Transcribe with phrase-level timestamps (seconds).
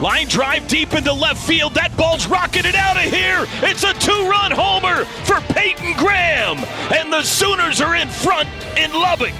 [0.00, 1.74] Line drive deep into left field.
[1.74, 3.46] That ball's rocketed out of here.
[3.68, 6.58] It's a two run homer for Peyton Graham.
[6.94, 9.34] And the Sooners are in front in Lubbock.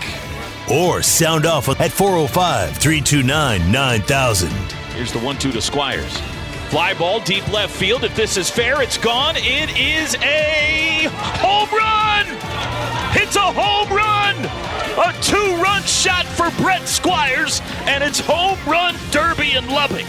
[0.69, 4.51] Or sound off at 405 329 9000.
[4.95, 6.19] Here's the 1 2 to Squires.
[6.71, 8.03] Fly ball deep left field.
[8.03, 9.37] If this is fair, it's gone.
[9.37, 12.27] It is a home run.
[13.15, 14.35] It's a home run.
[14.99, 20.08] A two run shot for Brett Squires, and it's home run derby in Lubbock.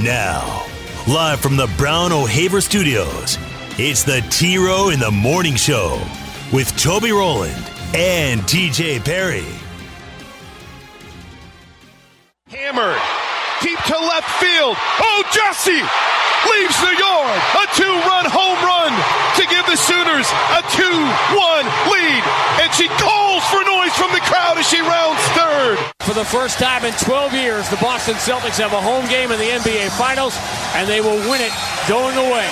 [0.00, 0.64] Now,
[1.06, 3.36] live from the Brown O'Haver Studios,
[3.76, 6.00] it's the T Row in the Morning Show
[6.50, 9.44] with Toby Rowland and TJ Perry.
[12.48, 13.02] Hammered
[13.60, 14.80] deep to left field.
[14.80, 17.38] Oh, Jesse leaves the yard.
[17.60, 18.96] A two run home run
[19.36, 20.24] to give the Sooners
[20.56, 22.22] a 2 1 lead.
[22.64, 25.11] And she calls for noise from the crowd as she third.
[26.12, 29.40] For the first time in 12 years, the Boston Celtics have a home game in
[29.40, 30.36] the NBA Finals,
[30.76, 31.48] and they will win it
[31.88, 32.44] going away.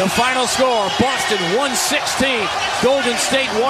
[0.00, 2.40] The final score Boston 116,
[2.80, 3.68] Golden State 100.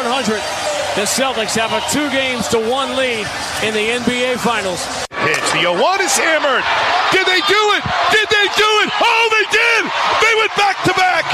[0.94, 3.26] The Celtics have a two games to one lead
[3.66, 4.86] in the NBA Finals.
[5.26, 5.42] Pitch.
[5.50, 6.62] The 0 1 is hammered.
[7.10, 7.82] Did they do it?
[8.14, 8.94] Did they do it?
[8.94, 9.82] Oh, they did!
[10.22, 11.26] They went back to back.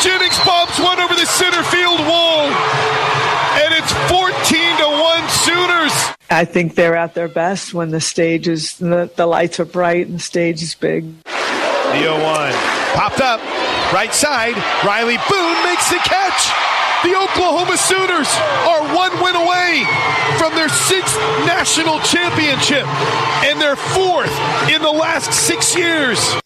[0.00, 2.48] Jennings bobs one over the center field wall.
[3.54, 5.92] And it's 14 to 1 Sooners.
[6.30, 10.06] I think they're at their best when the stage is, the, the lights are bright
[10.06, 11.04] and the stage is big.
[11.24, 12.52] The 0 1
[12.94, 13.40] popped up.
[13.92, 14.54] Right side.
[14.80, 16.48] Rylie Boone makes the catch.
[17.02, 18.28] The Oklahoma Sooners
[18.64, 19.84] are one win away
[20.38, 22.86] from their sixth national championship
[23.44, 24.32] and their fourth
[24.70, 26.40] in the last six years.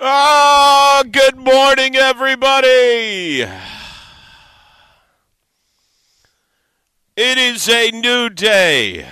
[0.00, 3.46] Ah, good morning, everybody.
[7.14, 9.06] It is a new day.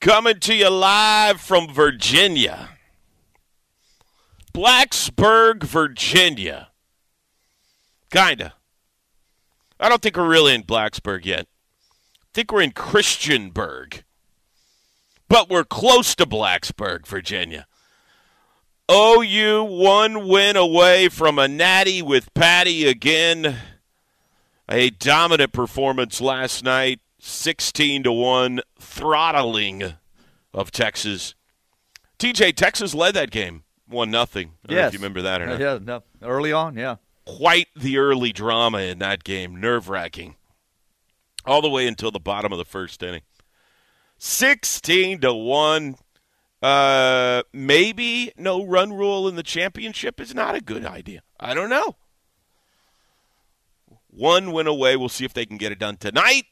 [0.00, 2.68] Coming to you live from Virginia.
[4.52, 6.68] Blacksburg, Virginia.
[8.10, 8.52] Kinda.
[9.80, 11.46] I don't think we're really in Blacksburg yet.
[12.20, 14.02] I think we're in Christiansburg.
[15.26, 17.66] But we're close to Blacksburg, Virginia.
[18.90, 23.56] OU one win away from a natty with Patty again.
[24.72, 29.96] A dominant performance last night, 16 to 1 throttling
[30.54, 31.34] of Texas.
[32.18, 34.52] TJ Texas led that game, 1 nothing.
[34.66, 34.88] Yes.
[34.88, 35.60] if you remember that or not.
[35.60, 36.96] Yeah, no, early on, yeah.
[37.26, 40.36] Quite the early drama in that game, nerve-wracking.
[41.44, 43.22] All the way until the bottom of the first inning.
[44.16, 45.96] 16 to 1
[46.62, 51.22] uh, maybe no run rule in the championship is not a good idea.
[51.38, 51.96] I don't know.
[54.12, 54.96] One went away.
[54.96, 56.44] We'll see if they can get it done tonight.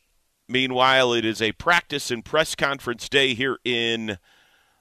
[0.48, 4.18] Meanwhile, it is a practice and press conference day here in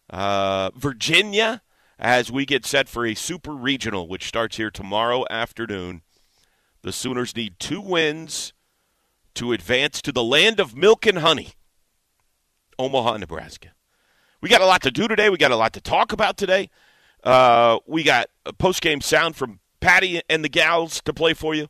[0.09, 1.61] uh, Virginia
[1.99, 6.01] as we get set for a super regional, which starts here tomorrow afternoon.
[6.81, 8.53] The Sooners need two wins
[9.35, 11.49] to advance to the land of milk and honey,
[12.79, 13.73] Omaha, Nebraska.
[14.41, 15.29] We got a lot to do today.
[15.29, 16.69] We got a lot to talk about today.
[17.25, 21.53] Uh, we got a post game sound from Patty and the gals to play for
[21.53, 21.67] you.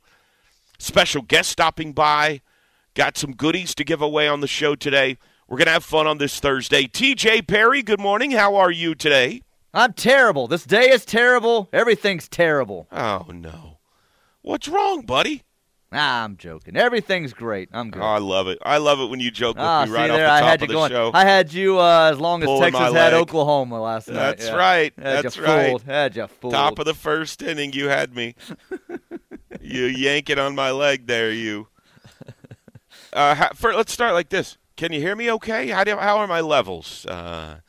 [0.81, 2.39] Special guest stopping by.
[2.93, 5.17] Got some goodies to give away on the show today.
[5.47, 6.83] We're going to have fun on this Thursday.
[6.83, 8.31] TJ Perry, good morning.
[8.31, 9.41] How are you today?
[9.73, 10.47] I'm terrible.
[10.47, 11.67] This day is terrible.
[11.73, 12.87] Everything's terrible.
[12.93, 13.79] Oh, no.
[14.41, 15.43] What's wrong, buddy?
[15.91, 16.77] Nah, I'm joking.
[16.77, 17.67] Everything's great.
[17.73, 18.01] I'm good.
[18.01, 18.59] Oh, I love it.
[18.61, 20.39] I love it when you joke with ah, me right see off there, the I
[20.39, 20.91] top had of you the going.
[20.91, 21.11] show.
[21.13, 23.13] I had you uh, as long as Pulling Texas had.
[23.15, 24.13] Oklahoma last night.
[24.13, 24.55] That's yeah.
[24.55, 24.93] right.
[24.97, 25.69] Had That's you right.
[25.69, 25.83] fooled.
[25.83, 26.53] Had you fooled.
[26.53, 28.35] Top of the first inning, you had me.
[29.61, 31.67] you yank it on my leg there, you.
[33.11, 34.57] Uh, for, let's start like this.
[34.75, 35.67] Can you hear me okay?
[35.69, 37.05] How, do, how are my levels?
[37.05, 37.59] Uh,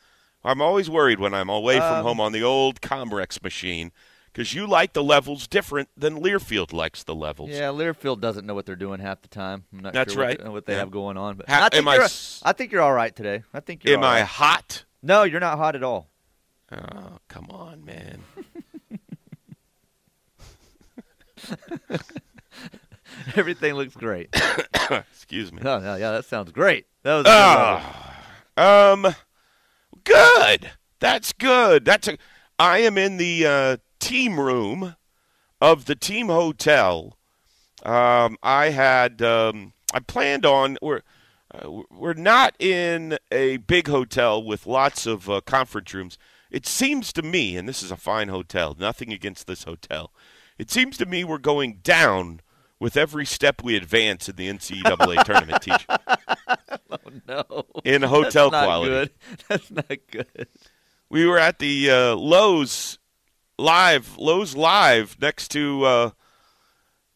[0.43, 3.91] I'm always worried when I'm away from Um, home on the old Comrex machine
[4.31, 7.49] because you like the levels different than Learfield likes the levels.
[7.49, 9.65] Yeah, Learfield doesn't know what they're doing half the time.
[9.73, 10.41] I'm not That's sure right.
[10.43, 10.79] what, what they Yeah.
[10.79, 11.35] have going on.
[11.37, 13.43] But Ha- I think I you're, think you're all right today.
[13.53, 14.85] I think you're Am I hot?
[15.01, 16.07] No, you're not hot at all.
[16.71, 18.21] Oh, come on, man.
[23.35, 24.29] Everything looks great.
[25.11, 25.61] Excuse me.
[25.63, 26.85] no, yeah, that sounds great.
[27.03, 27.25] That was.
[27.27, 28.23] Ah,
[28.57, 29.15] um,
[30.03, 30.71] good.
[30.99, 31.85] That's good.
[31.85, 32.17] That's a.
[32.59, 34.95] I am in the uh, team room
[35.59, 37.17] of the team hotel.
[37.83, 41.01] Um, I had um, I planned on we're
[41.53, 46.17] uh, we're not in a big hotel with lots of uh, conference rooms.
[46.49, 48.75] It seems to me, and this is a fine hotel.
[48.77, 50.11] Nothing against this hotel.
[50.61, 52.39] It seems to me we're going down
[52.79, 55.63] with every step we advance in the NCAA tournament.
[55.63, 55.87] Teach
[56.91, 56.97] Oh
[57.27, 57.65] no.
[57.83, 58.91] in hotel That's not quality.
[58.91, 59.11] Good.
[59.49, 60.47] That's not good.
[61.09, 62.99] we were at the uh, Loews
[63.57, 66.09] live, Loews live next to uh,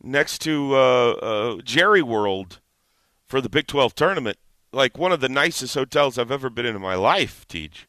[0.02, 2.62] next to uh, uh, Jerry World
[3.28, 4.40] for the Big Twelve tournament.
[4.74, 7.88] Like one of the nicest hotels I've ever been in in my life, Teach.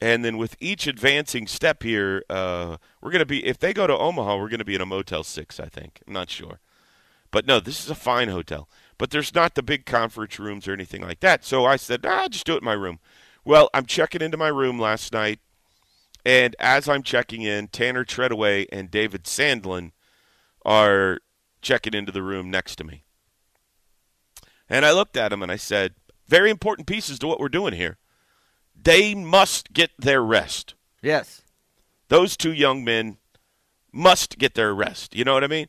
[0.00, 3.44] And then with each advancing step here, uh, we're going to be.
[3.46, 5.58] If they go to Omaha, we're going to be in a Motel Six.
[5.58, 6.02] I think.
[6.06, 6.60] I'm not sure,
[7.30, 8.68] but no, this is a fine hotel.
[8.98, 11.44] But there's not the big conference rooms or anything like that.
[11.44, 12.98] So I said, I'll just do it in my room.
[13.44, 15.38] Well, I'm checking into my room last night,
[16.24, 19.92] and as I'm checking in, Tanner Treadaway and David Sandlin
[20.64, 21.20] are
[21.62, 23.04] checking into the room next to me.
[24.68, 25.94] And I looked at him and I said,
[26.26, 27.98] very important pieces to what we're doing here.
[28.86, 30.74] They must get their rest.
[31.02, 31.42] Yes.
[32.06, 33.16] Those two young men
[33.92, 35.16] must get their rest.
[35.16, 35.66] You know what I mean?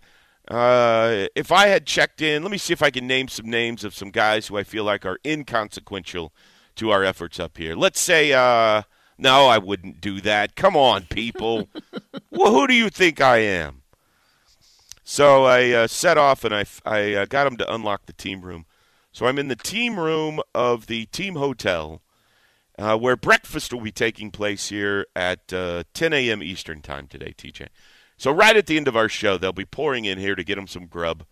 [0.48, 3.84] Uh, if I had checked in, let me see if I can name some names
[3.84, 6.32] of some guys who I feel like are inconsequential
[6.76, 7.76] to our efforts up here.
[7.76, 8.84] Let's say, uh,
[9.18, 10.56] no, I wouldn't do that.
[10.56, 11.70] Come on, people.
[12.30, 13.82] well, who do you think I am?
[15.04, 18.44] So I uh, set off and I, I uh, got them to unlock the team
[18.44, 18.68] room.
[19.12, 22.04] So I'm in the team room of the team hotel
[22.78, 26.44] uh, where breakfast will be taking place here at uh, 10 a.m.
[26.44, 27.68] Eastern Time today, TJ.
[28.18, 30.56] So right at the end of our show, they'll be pouring in here to get
[30.56, 31.24] them some grub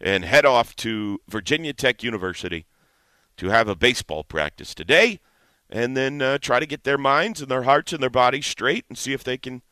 [0.00, 2.66] and head off to Virginia Tech University
[3.36, 5.20] to have a baseball practice today
[5.68, 8.84] and then uh, try to get their minds and their hearts and their bodies straight
[8.88, 9.62] and see if they can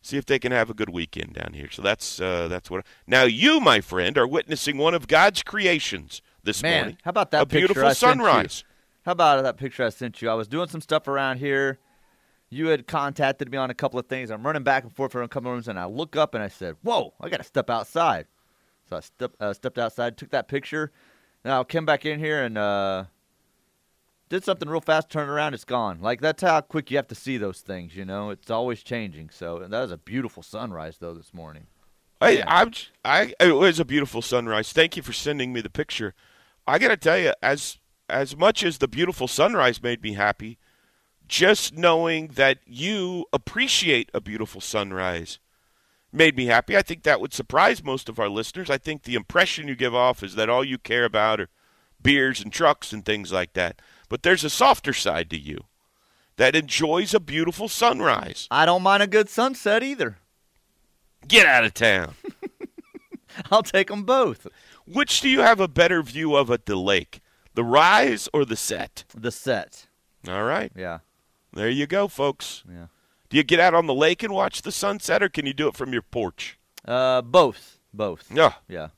[0.00, 1.70] see if they can have a good weekend down here.
[1.70, 2.84] So that's uh, that's what.
[3.06, 6.98] Now you, my friend, are witnessing one of God's creations this Man, morning.
[7.02, 8.64] how about that a beautiful I sunrise?
[9.04, 10.28] How about that picture I sent you?
[10.28, 11.78] I was doing some stuff around here.
[12.50, 14.30] You had contacted me on a couple of things.
[14.30, 16.42] I'm running back and forth from a couple of rooms, and I look up and
[16.42, 18.26] I said, "Whoa, I got to step outside."
[18.88, 20.92] So I step, uh, stepped outside, took that picture.
[21.44, 23.04] Now I came back in here and uh,
[24.28, 25.10] did something real fast.
[25.10, 26.00] Turned around, it's gone.
[26.00, 27.94] Like that's how quick you have to see those things.
[27.94, 29.30] You know, it's always changing.
[29.30, 31.66] So that was a beautiful sunrise though this morning.
[32.20, 32.72] I, I'm,
[33.04, 34.72] I, it was a beautiful sunrise.
[34.72, 36.14] Thank you for sending me the picture.
[36.66, 37.78] I got to tell you, as
[38.08, 40.58] as much as the beautiful sunrise made me happy,
[41.26, 45.38] just knowing that you appreciate a beautiful sunrise
[46.12, 46.76] made me happy.
[46.76, 48.70] I think that would surprise most of our listeners.
[48.70, 51.48] I think the impression you give off is that all you care about are
[52.02, 53.80] beers and trucks and things like that.
[54.08, 55.64] But there's a softer side to you
[56.36, 58.48] that enjoys a beautiful sunrise.
[58.50, 60.18] I don't mind a good sunset either.
[61.26, 62.14] Get out of town.
[63.50, 64.46] I'll take them both.
[64.86, 67.20] Which do you have a better view of at the lake?
[67.58, 69.04] The rise or the set?
[69.16, 69.88] The set.
[70.28, 70.70] All right.
[70.76, 70.98] Yeah.
[71.52, 72.62] There you go, folks.
[72.72, 72.86] Yeah.
[73.28, 75.66] Do you get out on the lake and watch the sunset or can you do
[75.66, 76.56] it from your porch?
[76.86, 77.80] Uh, both.
[77.92, 78.30] Both.
[78.32, 78.52] Yeah.
[78.68, 78.90] Yeah.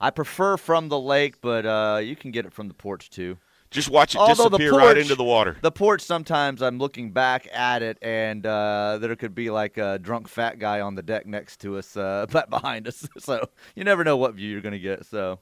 [0.00, 3.38] I prefer from the lake, but uh, you can get it from the porch too.
[3.70, 5.58] Just watch it Although disappear porch, right into the water.
[5.62, 10.00] The porch, sometimes I'm looking back at it, and uh, there could be like a
[10.00, 13.08] drunk fat guy on the deck next to us, uh, but behind us.
[13.20, 15.06] So you never know what view you're going to get.
[15.06, 15.38] So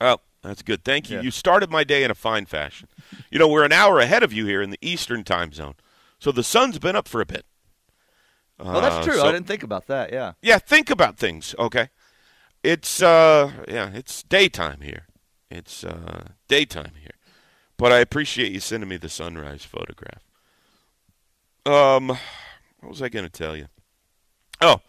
[0.00, 0.84] Oh, that's good.
[0.84, 1.16] Thank you.
[1.18, 1.22] Yeah.
[1.22, 2.88] You started my day in a fine fashion.
[3.30, 5.74] you know, we're an hour ahead of you here in the Eastern time zone.
[6.18, 7.44] So the sun's been up for a bit.
[8.58, 9.16] well, that's Uh, true.
[9.16, 10.12] so- I didn't think about that.
[10.12, 10.32] Yeah.
[10.42, 11.88] Yeah, think about things, okay?
[12.62, 15.06] It's uh yeah, it's daytime here.
[15.50, 17.16] It's uh daytime here.
[17.76, 20.22] But I appreciate you sending me the sunrise photograph.
[21.66, 22.08] Um
[22.80, 23.66] what was I going to tell you?
[24.60, 24.80] Oh.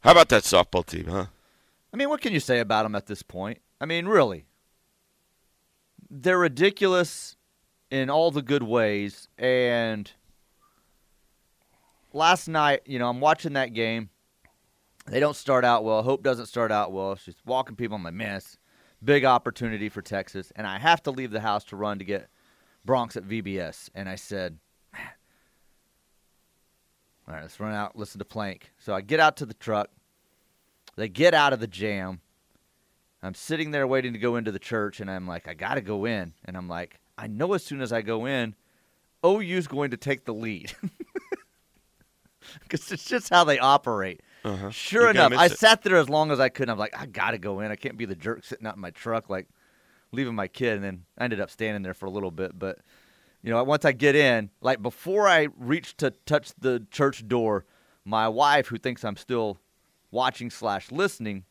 [0.00, 1.26] How about that softball team, huh?
[1.92, 3.60] I mean, what can you say about them at this point?
[3.80, 4.46] I mean, really,
[6.10, 7.36] they're ridiculous
[7.90, 9.28] in all the good ways.
[9.38, 10.10] And
[12.12, 14.10] last night, you know, I'm watching that game.
[15.06, 16.02] They don't start out well.
[16.02, 17.16] Hope doesn't start out well.
[17.16, 17.96] She's walking people.
[17.96, 18.40] I'm like, man,
[19.02, 20.52] big opportunity for Texas.
[20.54, 22.28] And I have to leave the house to run to get
[22.84, 23.88] Bronx at VBS.
[23.94, 24.58] And I said,
[27.26, 28.72] all right, let's run out, listen to Plank.
[28.78, 29.90] So I get out to the truck.
[30.96, 32.20] They get out of the jam.
[33.22, 35.80] I'm sitting there waiting to go into the church, and I'm like, I got to
[35.80, 36.34] go in.
[36.44, 38.54] And I'm like, I know as soon as I go in,
[39.24, 40.72] OU's going to take the lead.
[42.62, 44.22] Because it's just how they operate.
[44.44, 44.70] Uh-huh.
[44.70, 45.58] Sure You're enough, I it.
[45.58, 46.68] sat there as long as I could.
[46.68, 47.70] I'm like, I got to go in.
[47.70, 49.48] I can't be the jerk sitting out in my truck, like
[50.12, 50.76] leaving my kid.
[50.76, 52.58] And then I ended up standing there for a little bit.
[52.58, 52.78] But
[53.42, 57.64] you know, once I get in, like before I reach to touch the church door,
[58.04, 59.58] my wife, who thinks I'm still
[60.10, 61.44] watching slash listening,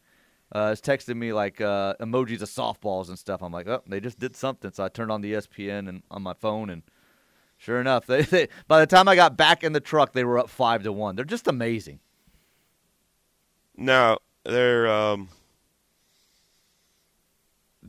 [0.54, 3.42] uh, is texting me like uh, emojis of softballs and stuff.
[3.42, 4.72] I'm like, oh, they just did something.
[4.72, 6.84] So I turned on the ESPN and on my phone, and
[7.58, 10.40] sure enough, they, they by the time I got back in the truck, they were
[10.40, 11.16] up five to one.
[11.16, 12.00] They're just amazing.
[13.76, 15.30] No, they're um,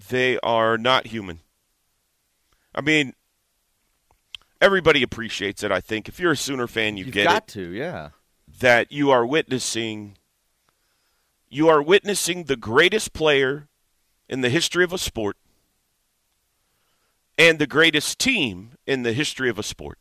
[0.09, 1.41] they are not human.
[2.75, 3.15] I mean,
[4.61, 5.73] everybody appreciates it.
[5.73, 7.49] I think if you're a Sooner fan, you You've get got it.
[7.55, 8.11] to, yeah.
[8.61, 10.17] that you are witnessing
[11.49, 13.69] you are witnessing the greatest player
[14.29, 15.37] in the history of a sport
[17.37, 19.99] and the greatest team in the history of a sport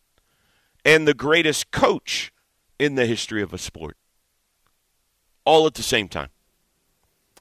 [0.83, 2.31] and the greatest coach
[2.79, 3.97] in the history of a sport
[5.45, 6.29] all at the same time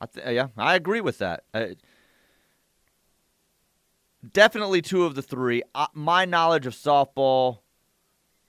[0.00, 1.44] I th- yeah, I agree with that.
[1.54, 1.68] Uh,
[4.32, 5.62] definitely two of the three.
[5.75, 7.60] Uh, my knowledge of softball,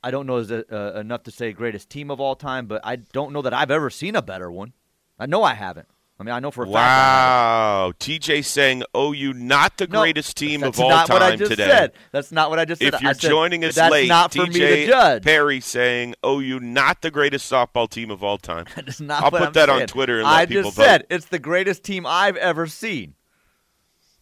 [0.04, 2.82] I don't know is uh, uh, enough to say greatest team of all time, but
[2.84, 4.74] I don't know that I've ever seen a better one.
[5.20, 5.88] I know I haven't.
[6.20, 6.74] I mean, I know for a fact.
[6.74, 9.88] Wow TJ saying OU not the.
[9.88, 11.08] No, greatest team of all the things.
[11.08, 11.92] That's not time what I just today Said.
[12.12, 12.94] That's not what I just said.
[12.94, 15.24] if you're said, joining us that's late, not for TJ me to judge.
[15.24, 18.66] Perry saying OU not the greatest softball team of all time.
[18.76, 19.88] That is not I'll put I'm that on.
[19.88, 20.84] Twitter and let I people just vote.
[20.84, 23.16] said it's the greatest team I've ever seen.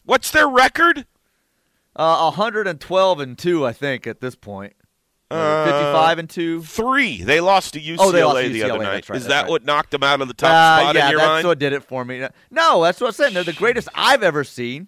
[0.04, 1.06] What's their record?
[1.96, 4.74] Uh, 112 and two, I think, at this point.
[5.32, 6.62] Uh, 55 and two.
[6.62, 7.22] Three.
[7.24, 9.10] They lost to UCLA Oh, lost to the UCLA, other night.
[9.10, 9.50] right, Is that right.
[9.50, 11.28] what knocked them out of the top Uh, spot yeah, in your mind?
[11.28, 11.48] Yeah, that's mind?
[11.48, 12.28] what did it for me.
[12.52, 13.34] No, that's what I'm saying.
[13.34, 14.88] They're the greatest I've ever seen.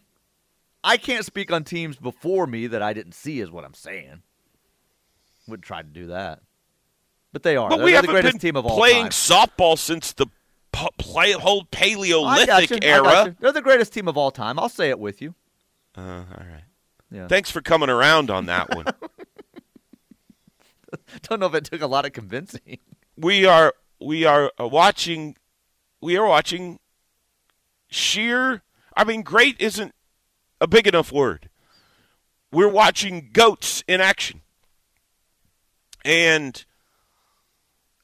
[0.84, 4.22] I can't speak on teams before me that I didn't see, is what I'm saying.
[5.48, 6.42] Wouldn't try to do that,
[7.34, 7.70] but they are.
[7.70, 9.12] but They're we the haven't greatest been team of all playing time.
[9.12, 10.28] softball since the
[10.72, 13.36] play, whole Paleolithic era.
[13.40, 14.60] They're the greatest team of all time.
[14.60, 15.34] I'll say it with you.
[15.98, 16.64] Uh, all right.
[17.12, 17.28] Yeah.
[17.28, 18.86] Thanks for coming around on that one.
[21.24, 22.80] Don't know if it took a lot of convincing.
[23.16, 25.36] we are we are watching
[26.02, 26.80] we are watching
[27.90, 28.62] sheer
[28.96, 29.94] I mean great isn't
[30.60, 31.50] a big enough word.
[32.52, 34.42] We're watching goats in action.
[36.06, 36.64] And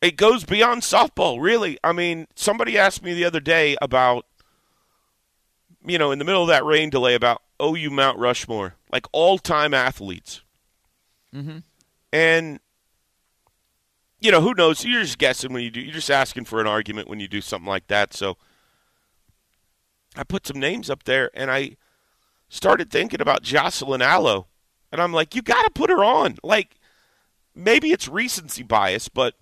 [0.02, 1.78] it goes beyond softball, really.
[1.84, 4.26] I mean, somebody asked me the other day about
[5.86, 9.74] you know, in the middle of that rain delay about OU Mount Rushmore, like all-time
[9.74, 10.42] athletes.
[11.36, 11.60] Mm-hmm.
[12.12, 12.60] And
[14.24, 14.86] you know, who knows?
[14.86, 15.82] You're just guessing when you do.
[15.82, 18.14] You're just asking for an argument when you do something like that.
[18.14, 18.38] So
[20.16, 21.76] I put some names up there, and I
[22.48, 24.48] started thinking about Jocelyn Alo,
[24.94, 26.38] and I'm like, you got to put her on.
[26.42, 26.76] Like,
[27.54, 29.36] maybe it's recency bias, but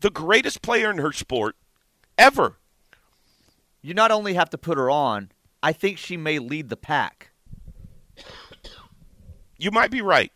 [0.00, 1.56] the greatest player in her sport
[2.16, 2.58] ever.
[3.82, 5.32] You not only have to put her on,
[5.64, 7.30] I think she may lead the pack.
[9.58, 10.30] You might be right.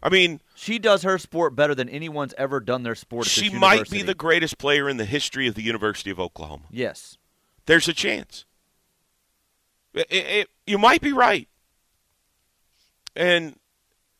[0.00, 3.26] I mean, She does her sport better than anyone's ever done their sport.
[3.26, 6.64] At she might be the greatest player in the history of the University of Oklahoma.
[6.70, 7.18] yes.
[7.66, 8.44] There's a chance.
[9.92, 11.48] It- it- it- you might be right.
[13.16, 13.58] And,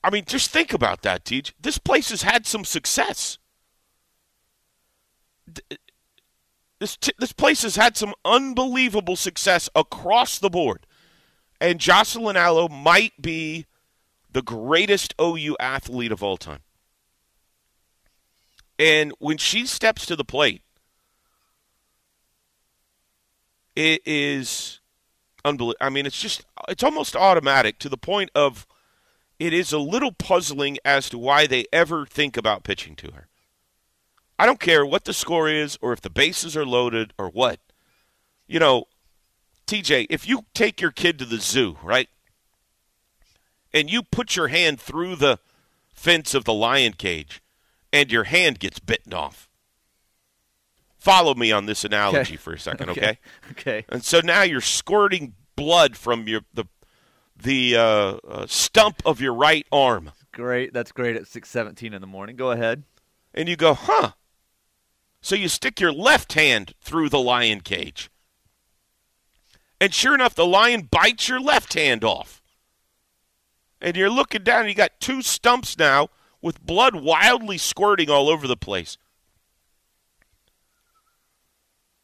[0.03, 1.55] I mean, just think about that, Teach.
[1.61, 3.39] This place has had some success.
[5.49, 5.77] Uh,
[6.81, 10.87] this, t- this place has had some unbelievable success across the board.
[11.61, 13.67] And Jocelyn Alo might be
[14.37, 16.61] the greatest OU athlete of all time.
[18.79, 20.61] And when she steps to the plate,
[23.75, 24.81] it is
[25.43, 25.79] unbelievable.
[25.81, 28.67] I mean, it's just it's almost automatic to the point of
[29.39, 33.29] it is a little puzzling as to why they ever think about pitching to her.
[34.39, 37.59] I don't care what the score is or if the bases are loaded or what.
[38.47, 38.85] You know,
[39.67, 42.11] TJ, if you take your kid to the zoo, right?
[43.77, 45.39] And you put your hand through the
[45.93, 47.43] fence of the lion cage
[47.93, 49.51] and your hand gets bitten off.
[50.99, 52.37] Follow me on this analogy Okay.
[52.37, 53.19] for a second, okay?
[53.51, 53.85] Okay.
[53.89, 56.65] And so now you're squirting blood from your the
[57.41, 57.83] the uh,
[58.27, 60.73] uh, stump of your right arm, Great.
[60.73, 62.35] That's great at six seventeen in the morning.
[62.37, 62.83] Go ahead.
[63.35, 64.13] and you go, "Huh."
[65.21, 68.09] So you stick your left hand through the lion cage,
[69.81, 72.43] and sure enough, the lion bites your left hand off.
[73.81, 76.09] And you're looking down, and you got two stumps now
[76.41, 78.97] with blood wildly squirting all over the place.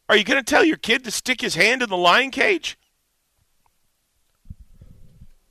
[0.09, 2.77] Are you going to tell your kid to stick his hand in the lion cage?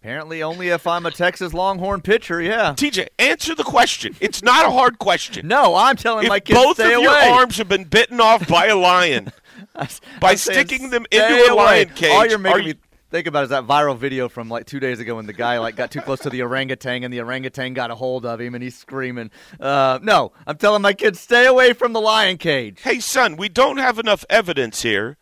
[0.00, 2.42] Apparently, only if I'm a Texas Longhorn pitcher.
[2.42, 2.72] Yeah.
[2.74, 4.16] TJ, answer the question.
[4.20, 5.46] It's not a hard question.
[5.46, 7.04] No, I'm telling if my kids both stay of away.
[7.04, 9.32] your arms have been bitten off by a lion
[10.20, 11.64] by I'm sticking them into a away.
[11.64, 12.80] lion cage, All you're are making you, me
[13.12, 15.76] Think about is that viral video from like two days ago when the guy like
[15.76, 18.64] got too close to the orangutan and the orangutan got a hold of him and
[18.64, 19.30] he's screaming.
[19.60, 22.80] Uh, no, I'm telling my kids stay away from the lion cage.
[22.80, 25.18] Hey, son, we don't have enough evidence here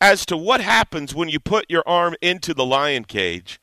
[0.00, 3.60] as to what happens when you put your arm into the lion cage.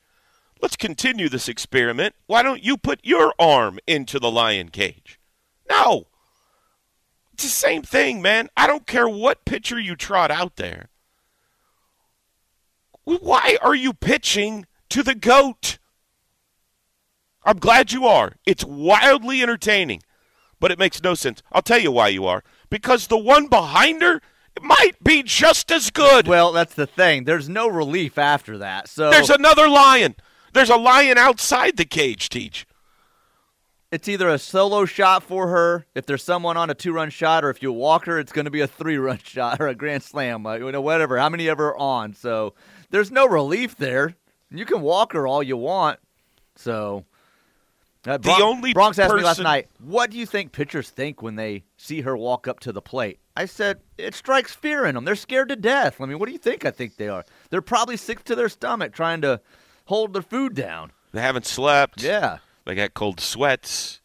[0.62, 2.16] Let's continue this experiment.
[2.28, 5.20] Why don't you put your arm into the lion cage?
[5.70, 6.08] No.
[7.34, 8.48] It's the same thing, man.
[8.56, 10.88] I don't care what pitcher you trot out there.
[13.18, 15.80] Why are you pitching to the goat?
[17.44, 18.34] I'm glad you are.
[18.46, 20.02] It's wildly entertaining,
[20.60, 21.42] but it makes no sense.
[21.52, 22.44] I'll tell you why you are.
[22.70, 24.22] Because the one behind her
[24.62, 26.28] might be just as good.
[26.28, 27.24] Well, that's the thing.
[27.24, 28.88] There's no relief after that.
[28.88, 30.16] So There's another lion.
[30.54, 32.66] There's a lion outside the cage, Teach.
[33.92, 37.50] it's either a solo shot for her if there's someone on a two-run shot, or
[37.50, 40.46] if you walk her, it's going to be a three-run shot or a grand slam,
[40.46, 41.18] uh, you know, whatever.
[41.18, 42.14] How many ever on?
[42.14, 42.54] So
[42.90, 44.16] there's no relief there.
[44.52, 46.00] You can walk her all you want.
[46.56, 47.06] So
[48.06, 51.36] uh, The only Bronx asked me last night, "What do you think pitchers think when
[51.36, 55.06] they see her walk up to the plate?" I said, "It strikes fear in them.
[55.06, 56.02] They're scared to death.
[56.02, 56.66] I mean, what do you think?
[56.66, 57.26] I think they are.
[57.50, 59.42] They're probably sick to their stomach, trying to
[59.86, 60.92] hold their food down.
[61.12, 62.02] They haven't slept.
[62.02, 64.00] Yeah." They got cold sweats.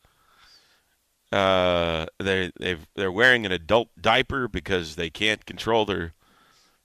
[1.30, 6.14] Uh, they they they're wearing an adult diaper because they can't control their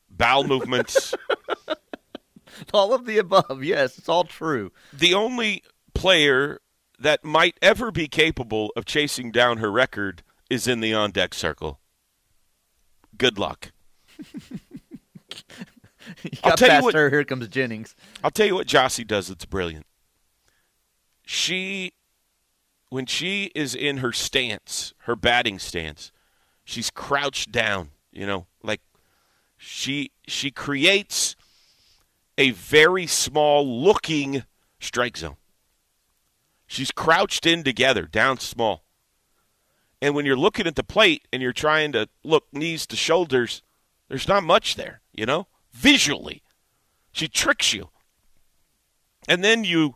[0.10, 1.14] bowel movements.
[2.74, 3.64] All of the above.
[3.64, 4.72] Yes, it's all true.
[4.94, 5.64] the only
[5.94, 6.60] player
[7.00, 11.34] that might ever be capable of chasing down her record is in the on deck
[11.34, 11.80] circle.
[13.18, 13.72] Good luck.
[16.24, 17.10] You I'll got tell you what- her.
[17.10, 17.96] Here comes Jennings.
[18.24, 19.86] I'll tell you what Jossie does that's brilliant.
[21.24, 21.94] She,
[22.90, 26.12] when she is in her stance, her batting stance,
[26.64, 27.90] she's crouched down.
[28.12, 28.82] You know, like
[29.56, 31.36] she she creates
[32.40, 34.44] a very small looking
[34.80, 35.36] strike zone.
[36.66, 38.86] She's crouched in together, down small.
[40.02, 43.62] And when you're looking at the plate and you're trying to look knees to shoulders,
[44.08, 46.42] there's not much there, you know, visually.
[47.12, 47.90] She tricks you.
[49.28, 49.96] And then you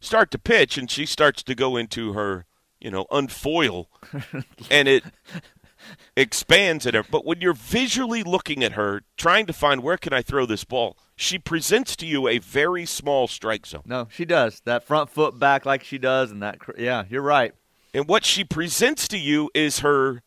[0.00, 2.44] start to pitch, and she starts to go into her,
[2.80, 3.88] you know, unfoil,
[4.70, 5.04] and it
[6.16, 7.02] expands at her.
[7.02, 10.64] But when you're visually looking at her, trying to find where can I throw this
[10.64, 13.82] ball, she presents to you a very small strike zone.
[13.86, 16.58] No, she does that front foot back like she does, and that.
[16.78, 17.54] Yeah, you're right.
[17.92, 20.22] And what she presents to you is her,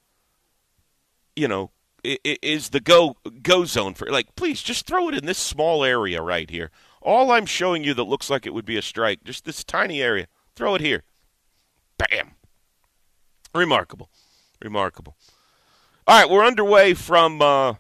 [1.35, 1.71] you know,
[2.03, 4.35] is the go go zone for like.
[4.35, 6.71] Please just throw it in this small area right here.
[7.01, 10.01] All I'm showing you that looks like it would be a strike, just this tiny
[10.01, 10.27] area.
[10.55, 11.03] Throw it here.
[11.97, 12.31] Bam.
[13.53, 14.09] Remarkable,
[14.61, 15.17] remarkable.
[16.09, 17.73] All right, we're underway from uh,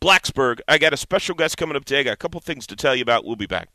[0.00, 0.60] Blacksburg.
[0.66, 2.00] I got a special guest coming up today.
[2.00, 3.26] I got a couple things to tell you about.
[3.26, 3.68] We'll be back.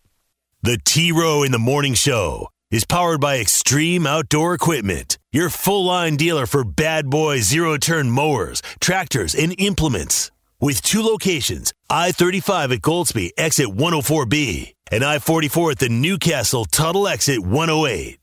[0.63, 5.85] The T Row in the Morning Show is powered by Extreme Outdoor Equipment, your full
[5.85, 10.31] line dealer for bad boy zero turn mowers, tractors, and implements.
[10.59, 16.65] With two locations I 35 at Goldsby, exit 104B, and I 44 at the Newcastle
[16.65, 18.17] Tuttle exit 108.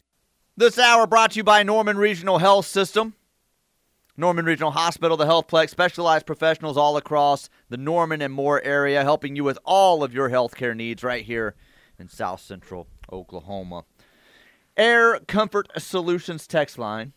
[0.57, 3.15] This hour brought to you by Norman Regional Health System.
[4.17, 9.03] Norman Regional Hospital, the Health Healthplex, specialized professionals all across the Norman and Moore area,
[9.03, 11.55] helping you with all of your healthcare needs right here
[11.99, 13.85] in South Central Oklahoma.
[14.77, 17.13] Air Comfort Solutions text line.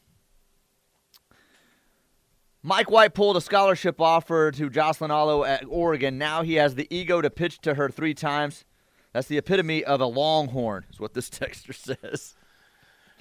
[2.62, 6.18] Mike White pulled a scholarship offer to Jocelyn Alo at Oregon.
[6.18, 8.64] Now he has the ego to pitch to her three times.
[9.12, 12.36] That's the epitome of a longhorn, is what this texter says.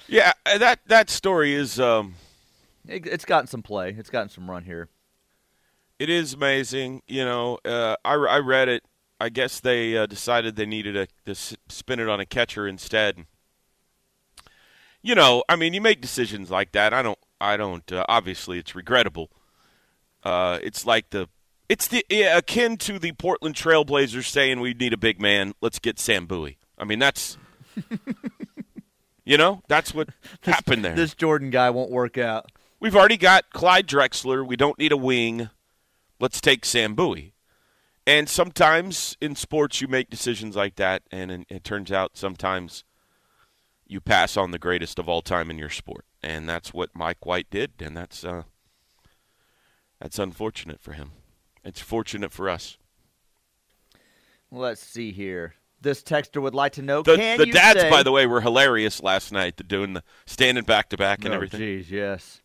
[0.07, 1.79] Yeah, that that story is.
[1.79, 2.15] Um,
[2.87, 3.95] It, it's gotten some play.
[3.97, 4.89] It's gotten some run here.
[5.99, 7.03] It is amazing.
[7.07, 8.85] You know, uh, I, I read it.
[9.21, 12.67] I guess they uh, decided they needed a, to s- spin it on a catcher
[12.67, 13.27] instead.
[15.01, 16.93] You know, I mean, you make decisions like that.
[16.93, 17.19] I don't.
[17.41, 17.91] I don't.
[17.93, 19.31] Uh, obviously, it's regrettable.
[20.25, 21.29] Uh, it's like the.
[21.69, 25.55] It's the yeah, akin to the Portland Trailblazers saying we need a big man.
[25.61, 26.59] Let's get Sam Bowie.
[26.77, 27.39] I mean, that's.
[29.25, 30.09] you know, that's what
[30.43, 30.95] happened there.
[30.95, 32.51] This Jordan guy won't work out.
[32.83, 34.45] We've already got Clyde Drexler.
[34.45, 35.51] We don't need a wing.
[36.19, 37.33] Let's take Sam Bowie.
[38.05, 42.83] And sometimes in sports, you make decisions like that, and it, turns out sometimes
[43.87, 47.25] you pass on the greatest of all time in your sport, and that's what Mike
[47.25, 48.43] White did, and that's uh,
[50.01, 51.13] that's unfortunate for him.
[51.63, 52.79] It's fortunate for us.
[54.51, 55.55] Let's see here.
[55.81, 59.01] This texter would like to know The, the dads, say- by the way, were hilarious
[59.01, 59.57] last night.
[59.57, 61.61] The doing the standing back to back and oh, everything.
[61.61, 62.43] Geez, yes.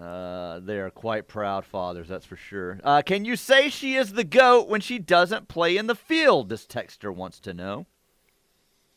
[0.00, 2.78] Uh, they are quite proud fathers, that's for sure.
[2.84, 6.48] Uh, can you say she is the GOAT when she doesn't play in the field?
[6.48, 7.86] This texter wants to know.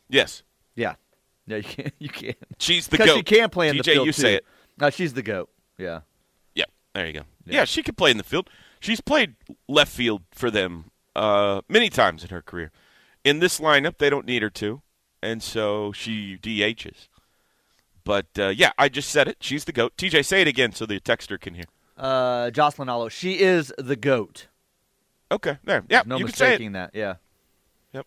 [0.08, 0.42] Yes.
[0.74, 0.96] Yeah.
[1.46, 1.94] No, you can't.
[1.98, 2.36] You can't.
[2.58, 3.16] She's the goat.
[3.16, 4.20] she can play in TJ, the field, you too.
[4.20, 4.44] say it.
[4.78, 5.48] No, she's the GOAT.
[5.78, 6.00] Yeah.
[6.54, 7.22] Yeah, there you go.
[7.46, 7.60] Yeah.
[7.60, 7.64] Yeah.
[7.64, 8.50] she could play in the field.
[8.78, 9.36] She's played
[9.68, 12.72] left field for them uh, many times in her career.
[13.24, 14.80] In this lineup, they don't need her to,
[15.22, 17.08] and so she DHs.
[18.10, 19.36] But uh, yeah, I just said it.
[19.38, 19.96] She's the goat.
[19.96, 21.66] TJ, say it again so the texter can hear.
[21.96, 23.08] Uh, Jocelyn Alo.
[23.08, 24.48] She is the GOAT.
[25.30, 25.84] Okay, there.
[25.88, 26.50] Yeah, No you can say it.
[26.50, 26.90] mistaking that.
[26.92, 27.14] Yeah.
[27.92, 28.06] Yep.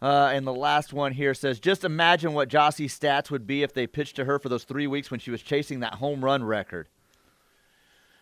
[0.00, 3.74] Uh, and the last one here says, just imagine what Jossie's stats would be if
[3.74, 6.42] they pitched to her for those three weeks when she was chasing that home run
[6.42, 6.88] record.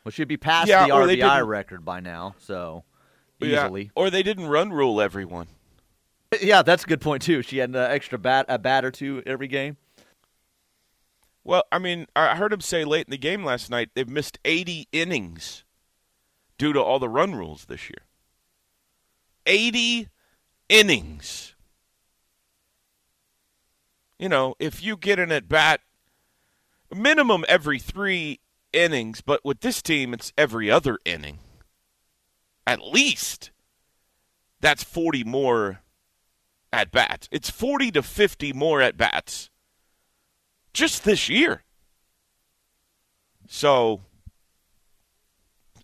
[0.03, 2.83] Well, she'd be past Yeah, the RBI record by now, so
[3.39, 3.93] Yeah, easily.
[3.95, 5.47] Or they didn't run rule everyone.
[6.41, 7.43] Yeah, that's a good point too.
[7.43, 9.77] She had an extra bat, a bat or two every game.
[11.45, 14.39] Well, I mean, I heard him say late in the game last night they've missed
[14.45, 15.65] 80 innings
[16.57, 18.07] due to all the run rules this year.
[19.47, 20.09] 80
[20.69, 21.55] innings.
[24.19, 25.81] You know, if you get an at bat
[26.95, 28.39] minimum every 3
[28.73, 31.41] innings, but with this team it's every other inning.
[32.65, 33.51] At least
[34.61, 35.81] that's 40 more
[36.73, 37.29] at bats.
[37.33, 39.51] It's 40 to 50 more at bats
[40.73, 41.63] just this year.
[43.49, 44.01] So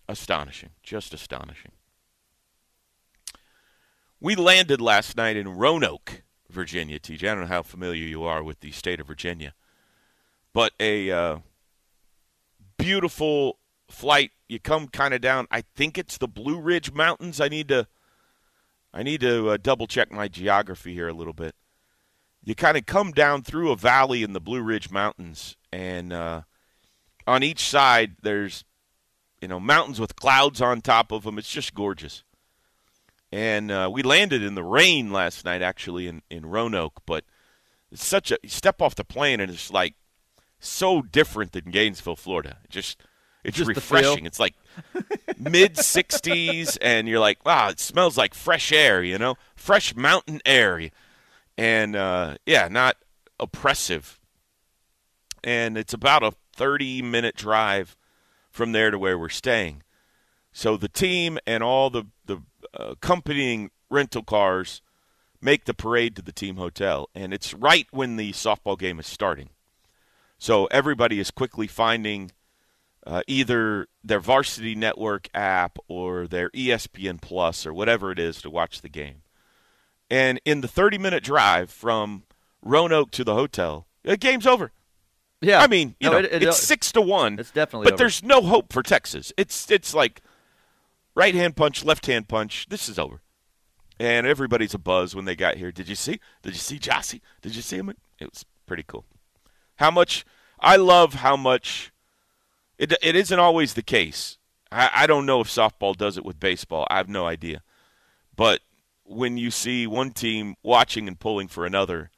[0.07, 1.71] astonishing, just astonishing.
[4.19, 7.23] We landed last night in Roanoke, Virginia, TJ.
[7.23, 9.53] I don't know how familiar you are with the state of Virginia,
[10.53, 11.37] but a uh,
[12.77, 14.31] beautiful flight.
[14.49, 15.47] You come kind of down.
[15.51, 17.39] I think it's the Blue Ridge Mountains.
[17.39, 17.87] I need to,
[18.93, 21.55] I need to uh, double check my geography here a little bit
[22.43, 26.41] you kind of come down through a valley in the Blue Ridge Mountains, and uh,
[27.27, 28.63] on each side there's
[29.41, 31.37] you know mountains with clouds on top of them.
[31.37, 32.23] It's just gorgeous.
[33.31, 37.23] And uh, we landed in the rain last night, actually in in Roanoke, but
[37.91, 39.95] it's such a you step off the plane and it's like
[40.59, 42.57] so different than Gainesville, Florida.
[42.63, 43.01] It just
[43.43, 44.25] it's Just refreshing.
[44.25, 44.55] It's like
[45.37, 50.41] mid 60s, and you're like, wow, it smells like fresh air, you know, fresh mountain
[50.45, 50.89] air
[51.59, 52.95] and uh, yeah, not
[53.39, 54.19] oppressive.
[55.43, 57.97] And it's about a 30 minute drive
[58.49, 59.83] from there to where we're staying.
[60.51, 62.37] So the team and all the the
[62.73, 64.81] uh, accompanying rental cars
[65.41, 69.07] make the parade to the team hotel, and it's right when the softball game is
[69.07, 69.49] starting.
[70.37, 72.31] So everybody is quickly finding
[73.05, 78.49] uh, either their Varsity Network app or their ESPN Plus or whatever it is to
[78.49, 79.21] watch the game.
[80.09, 82.23] And in the 30 minute drive from
[82.63, 84.71] Roanoke to the hotel, the game's over.
[85.41, 87.39] Yeah, I mean, you No, know, it- it- it's uh, six to one.
[87.39, 87.97] It's definitely But over.
[87.99, 89.31] there's no hope for Texas.
[89.37, 90.21] It's it's like
[91.15, 92.67] right hand punch, left hand punch.
[92.69, 93.21] This is over.
[94.01, 95.71] And everybody's a buzz when they got here.
[95.71, 96.19] Did you see?
[96.41, 97.21] Did you see Jossie?
[97.41, 97.89] Did you see him?
[98.19, 99.05] It was pretty cool.
[99.75, 100.25] How much
[100.59, 101.91] I love how much
[102.77, 104.37] it it isn't always the case.
[104.71, 106.85] I, I don't know if softball does it with baseball.
[106.89, 107.63] I have no idea.
[108.35, 108.61] But
[109.09, 112.11] when you see one team watching and pulling for another,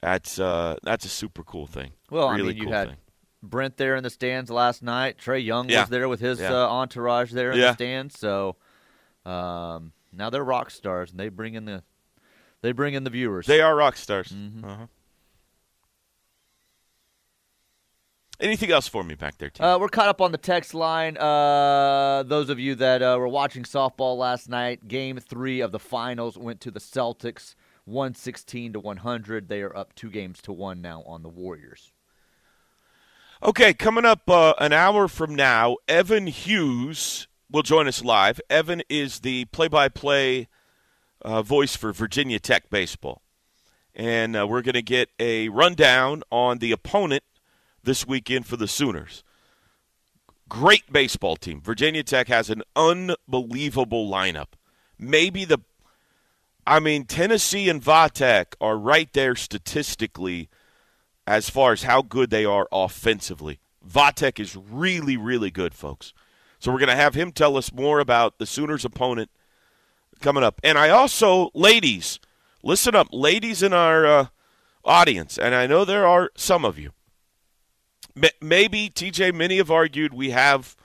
[0.00, 1.92] that's uh, that's a super cool thing.
[2.10, 2.96] Well, I mean, you cool had thing.
[3.42, 5.16] Brent there in the stands last night.
[5.18, 5.80] Trae Young Yeah.
[5.80, 6.52] was there with his Yeah.
[6.64, 7.68] uh, entourage there in Yeah.
[7.68, 8.18] the stands.
[8.18, 8.56] So
[9.24, 11.82] um, now they're rock stars, and they bring in the
[12.60, 13.46] they bring in the viewers.
[13.46, 14.28] They are rock stars.
[14.28, 14.64] Mm-hmm.
[14.64, 14.86] Uh-huh.
[18.42, 19.62] Anything else for me back there, T?
[19.62, 21.16] Uh, we're caught up on the text line.
[21.16, 25.78] Uh, those of you that uh, were watching softball last night, Game Three of the
[25.78, 29.48] finals went to the Celtics, one sixteen to one hundred.
[29.48, 31.92] They are up two games to one now on the Warriors.
[33.44, 38.40] Okay, coming up uh, an hour from now, Evan Hughes will join us live.
[38.50, 40.48] Evan is the play-by-play
[41.22, 43.22] uh, voice for Virginia Tech baseball,
[43.94, 47.22] and uh, we're going to get a rundown on the opponent
[47.82, 49.24] this weekend for the Sooners.
[50.48, 51.60] Great baseball team.
[51.60, 54.48] Virginia Tech has an unbelievable lineup.
[54.98, 55.58] Maybe the,
[56.66, 60.48] I mean, Tennessee and Vatek are right there statistically
[61.26, 63.60] as far as how good they are offensively.
[63.86, 66.12] Vatek is really, really good, folks.
[66.58, 69.30] So we're going to have him tell us more about the Sooners' opponent
[70.20, 70.60] coming up.
[70.62, 72.20] And I also, ladies,
[72.62, 74.26] listen up, ladies in our uh,
[74.84, 76.92] audience, and I know there are some of you.
[78.40, 80.76] Maybe TJ, many have argued we have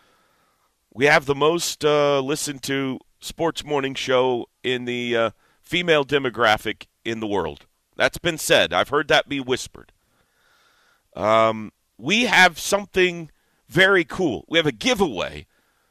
[0.94, 5.30] we have the most uh, listened to sports morning show in the uh,
[5.62, 7.66] female demographic in the world.
[7.96, 8.74] That's been said.
[8.74, 9.92] I've heard that be whispered.
[11.16, 13.32] Um, we have something
[13.68, 14.46] very cool.
[14.48, 15.48] We have a giveaway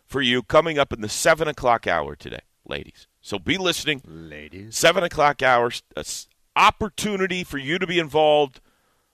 [0.07, 3.07] for you coming up in the 7 o'clock hour today, ladies.
[3.21, 4.03] So be listening.
[4.07, 4.77] Ladies.
[4.77, 8.61] 7 o'clock hour, a s- opportunity for you to be involved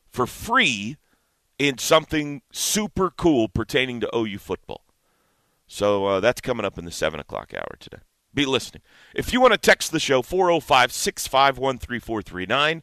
[0.06, 0.96] for free
[1.62, 4.82] in something super cool pertaining to OU football.
[5.68, 8.02] So uh, that's coming up in the 7 o'clock hour today.
[8.34, 8.82] Be listening.
[9.14, 12.82] If you want to text the show, 405 651 3439.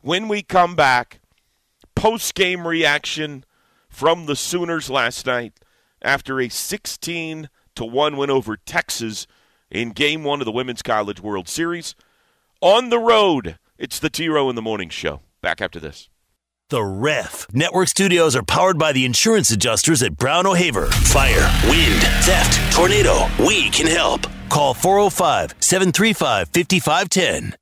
[0.00, 1.20] When we come back,
[1.94, 3.44] post game reaction
[3.90, 5.52] from the Sooners last night
[6.00, 9.26] after a 16 to 1 win over Texas
[9.70, 11.94] in game one of the Women's College World Series.
[12.62, 15.20] On the road, it's the T Row in the Morning Show.
[15.42, 16.08] Back after this.
[16.70, 17.46] The Ref.
[17.54, 20.84] Network studios are powered by the insurance adjusters at Brown O'Haver.
[20.88, 23.26] Fire, wind, theft, tornado.
[23.38, 24.26] We can help.
[24.50, 27.56] Call 405 735 5510.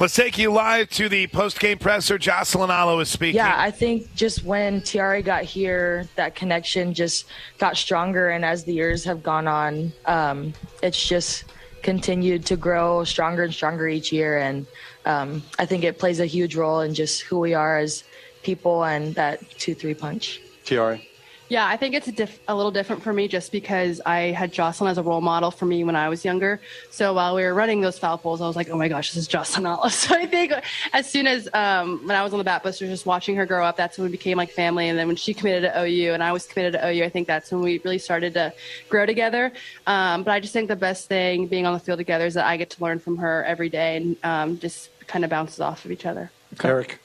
[0.00, 2.18] Let's take you live to the post-game presser.
[2.18, 3.36] Jocelyn Alo is speaking.
[3.36, 7.26] Yeah, I think just when Tiare got here, that connection just
[7.58, 11.44] got stronger, and as the years have gone on, um, it's just
[11.84, 14.38] continued to grow stronger and stronger each year.
[14.38, 14.66] And
[15.04, 18.02] um, I think it plays a huge role in just who we are as
[18.46, 20.40] people and that two-three punch.
[20.64, 21.00] Tiare.
[21.48, 24.52] Yeah, I think it's a, diff- a little different for me just because I had
[24.52, 26.60] Jocelyn as a role model for me when I was younger.
[26.90, 29.22] So while we were running those foul poles, I was like, oh my gosh, this
[29.22, 29.88] is Jocelyn Alo.
[30.06, 30.52] So I think
[30.92, 33.64] as soon as um, when I was on the bat busters, just watching her grow
[33.64, 34.88] up, that's when we became like family.
[34.88, 37.28] And then when she committed to OU and I was committed to OU, I think
[37.28, 38.52] that's when we really started to
[38.88, 39.52] grow together.
[39.86, 42.46] Um, but I just think the best thing being on the field together is that
[42.46, 45.84] I get to learn from her every day and um, just kind of bounces off
[45.84, 46.32] of each other.
[46.64, 46.98] Eric.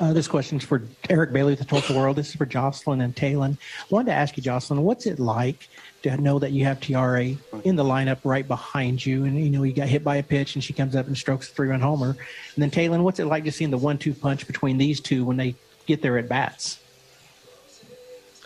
[0.00, 2.16] Uh, this question is for Eric Bailey with the Tulsa World.
[2.16, 3.54] This is for Jocelyn and Taylon.
[3.54, 5.68] I wanted to ask you, Jocelyn, what's it like
[6.02, 9.24] to know that you have TRA in the lineup right behind you?
[9.24, 11.48] And, you know, you got hit by a pitch and she comes up and strokes
[11.48, 12.10] a three run homer.
[12.10, 15.24] And then, Taylon, what's it like just seeing the one two punch between these two
[15.24, 16.78] when they get their at bats?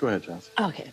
[0.03, 0.69] Go ahead, Jocelyn.
[0.69, 0.93] Okay.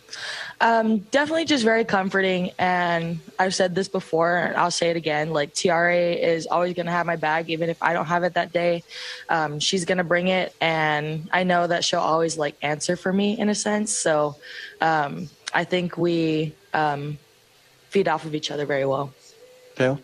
[0.60, 2.52] Um, definitely just very comforting.
[2.60, 5.32] And I've said this before, and I'll say it again.
[5.32, 8.34] Like, TRA is always going to have my bag, even if I don't have it
[8.34, 8.84] that day.
[9.28, 10.54] Um, she's going to bring it.
[10.60, 13.92] And I know that she'll always, like, answer for me in a sense.
[13.92, 14.36] So
[14.80, 17.18] um, I think we um,
[17.88, 19.12] feed off of each other very well.
[19.74, 19.98] Taylor.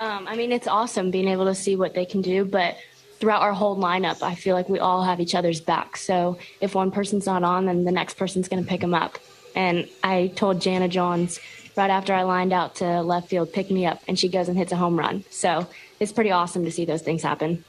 [0.00, 2.76] Um, I mean, it's awesome being able to see what they can do, but
[3.18, 5.96] throughout our whole lineup, I feel like we all have each other's back.
[5.96, 9.18] So if one person's not on, then the next person's going to pick them up.
[9.54, 11.40] And I told Jana Johns
[11.76, 14.56] right after I lined out to left field, pick me up, and she goes and
[14.56, 15.24] hits a home run.
[15.30, 15.66] So
[16.00, 17.64] it's pretty awesome to see those things happen.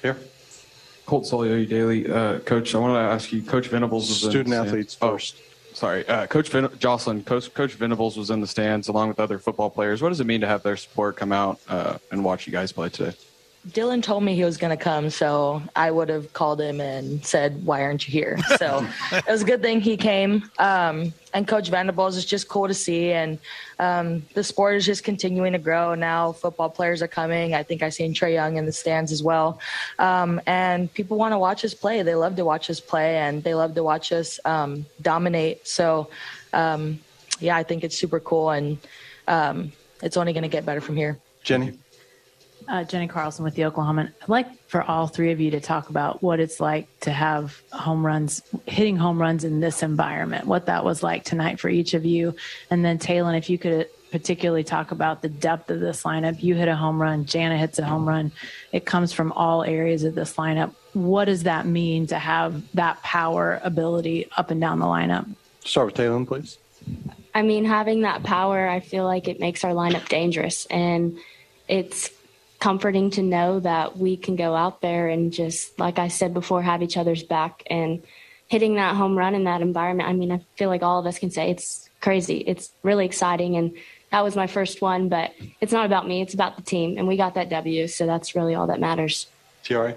[0.00, 0.18] Here.
[1.06, 2.10] Colt Sully, Daily.
[2.10, 5.12] Uh, Coach, I wanted to ask you, Coach Venables was Student in athletes stands.
[5.12, 5.36] first.
[5.40, 6.06] Oh, sorry.
[6.06, 9.68] Uh, Coach Ven- Jocelyn, Coach, Coach Venables was in the stands along with other football
[9.68, 10.00] players.
[10.00, 12.72] What does it mean to have their support come out uh, and watch you guys
[12.72, 13.16] play today?
[13.68, 17.24] Dylan told me he was going to come, so I would have called him and
[17.24, 20.50] said, "Why aren't you here?" So it was a good thing he came.
[20.58, 23.38] Um, and Coach Venables is just cool to see, and
[23.78, 25.94] um, the sport is just continuing to grow.
[25.94, 27.54] Now football players are coming.
[27.54, 29.60] I think I seen Trae Young in the stands as well,
[30.00, 32.02] um, and people want to watch us play.
[32.02, 35.68] They love to watch us play, and they love to watch us um, dominate.
[35.68, 36.10] So,
[36.52, 36.98] um,
[37.38, 38.78] yeah, I think it's super cool, and
[39.28, 39.70] um,
[40.02, 41.18] it's only going to get better from here.
[41.44, 41.78] Jenny.
[42.68, 44.12] Uh, Jenni Carlson with the Oklahoman.
[44.22, 47.60] I'd like for all three of you to talk about what it's like to have
[47.72, 51.94] home runs, hitting home runs in this environment, what that was like tonight for each
[51.94, 52.34] of you.
[52.70, 56.40] And then, Taylon, if you could particularly talk about the depth of this lineup.
[56.40, 58.30] You hit a home run, Jana hits a home run.
[58.70, 60.74] It comes from all areas of this lineup.
[60.92, 65.26] What does that mean to have that power ability up and down the lineup?
[65.64, 66.58] Start with Taylon, please.
[67.34, 70.66] I mean, having that power, I feel like it makes our lineup dangerous.
[70.66, 71.18] And
[71.66, 72.10] it's
[72.62, 76.62] comforting to know that we can go out there and just, like I said before,
[76.62, 77.64] have each other's back.
[77.66, 78.04] And
[78.46, 81.18] hitting that home run in that environment, I mean, I feel like all of us
[81.18, 82.36] can say it's crazy.
[82.36, 83.56] It's really exciting.
[83.56, 83.76] And
[84.12, 86.98] that was my first one, but it's not about me, it's about the team.
[86.98, 87.88] And we got that W.
[87.88, 89.26] So that's really all that matters.
[89.64, 89.96] Tiare.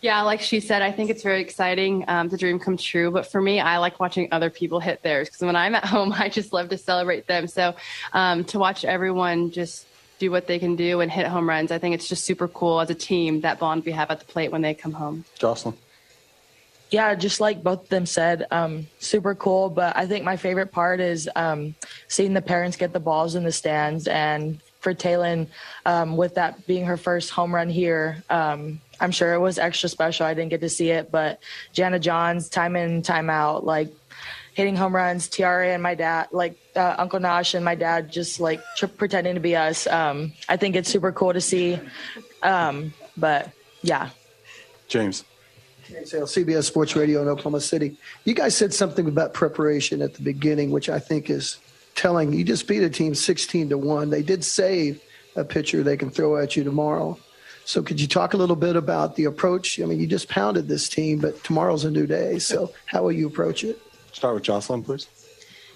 [0.00, 2.06] Yeah, like she said, I think it's very exciting.
[2.08, 3.10] Um, the dream come true.
[3.10, 6.10] But for me, I like watching other people hit theirs because when I'm at home,
[6.16, 7.46] I just love to celebrate them.
[7.46, 7.76] So
[8.14, 9.84] um, to watch everyone just
[10.18, 12.80] do what they can do and hit home runs, I think it's just super cool
[12.80, 15.24] as a team that bond we have at the plate when they come home.
[15.38, 15.76] Jocelyn.
[16.90, 19.68] Yeah, just like both of them said, um, super cool.
[19.70, 21.74] But I think my favorite part is um,
[22.08, 24.06] seeing the parents get the balls in the stands.
[24.06, 25.48] And for Taylon,
[25.84, 29.88] um, with that being her first home run here, um, I'm sure it was extra
[29.88, 30.26] special.
[30.26, 31.40] I didn't get to see it, but
[31.72, 33.92] Jana Johns, time in, time out, like
[34.56, 35.28] hitting home runs.
[35.28, 39.34] Tiare and my dad, like uh, Uncle Nash and my dad, just like tr- pretending
[39.34, 39.86] to be us.
[39.86, 41.78] Um, I think it's super cool to see.
[42.42, 43.50] Um, but
[43.82, 44.10] yeah,
[44.88, 45.24] James.
[46.04, 47.96] Sale, CBS Sports Radio in Oklahoma City.
[48.24, 51.58] You guys said something about preparation at the beginning, which I think is
[51.94, 52.32] telling.
[52.32, 54.10] You just beat a team 16 to 1.
[54.10, 55.00] They did save
[55.36, 57.16] a pitcher they can throw at you tomorrow.
[57.64, 59.78] So could you talk a little bit about the approach?
[59.80, 62.40] I mean, you just pounded this team, but tomorrow's a new day.
[62.40, 63.80] So how will you approach it?
[64.16, 65.08] Start with Jocelyn, please.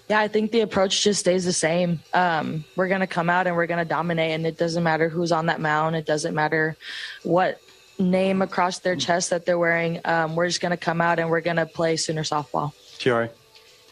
[0.09, 2.00] Yeah, I think the approach just stays the same.
[2.14, 5.11] Um, we're going to come out and we're going to dominate, and it doesn't matter
[5.11, 5.94] who's on that mound.
[5.94, 6.74] It doesn't matter
[7.22, 7.61] what
[7.98, 10.00] name across their chest that they're wearing.
[10.07, 12.72] Um, we're just going to come out and we're going to play Sooner softball.
[12.98, 13.29] Tiare.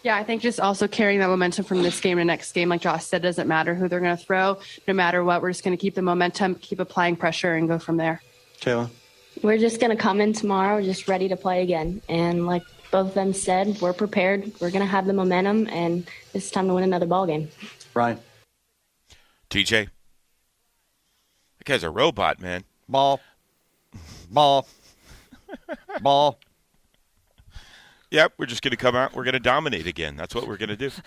[0.03, 2.81] Yeah, I think just also carrying that momentum from this game to next game, like
[2.81, 4.59] Josh said, doesn't matter who they're going to throw.
[4.87, 7.79] No matter what, we're just going to keep the momentum, keep applying pressure, and go
[7.79, 8.23] from there.
[8.63, 8.89] Taylon.
[9.43, 12.01] We're just going to come in tomorrow just ready to play again.
[12.09, 14.53] And like both of them said, we're prepared.
[14.61, 17.49] We're going to have the momentum, and it's time to win another ball game.
[17.95, 18.19] Ryan.
[19.51, 19.89] TJ.
[21.59, 22.65] That guy's a robot, man.
[22.89, 23.21] Ball.
[24.31, 24.67] Ball.
[26.01, 26.39] Ball.
[28.11, 29.15] Yep, we're just going to come out.
[29.15, 30.17] We're going to dominate again.
[30.17, 30.91] That's what we're going to do.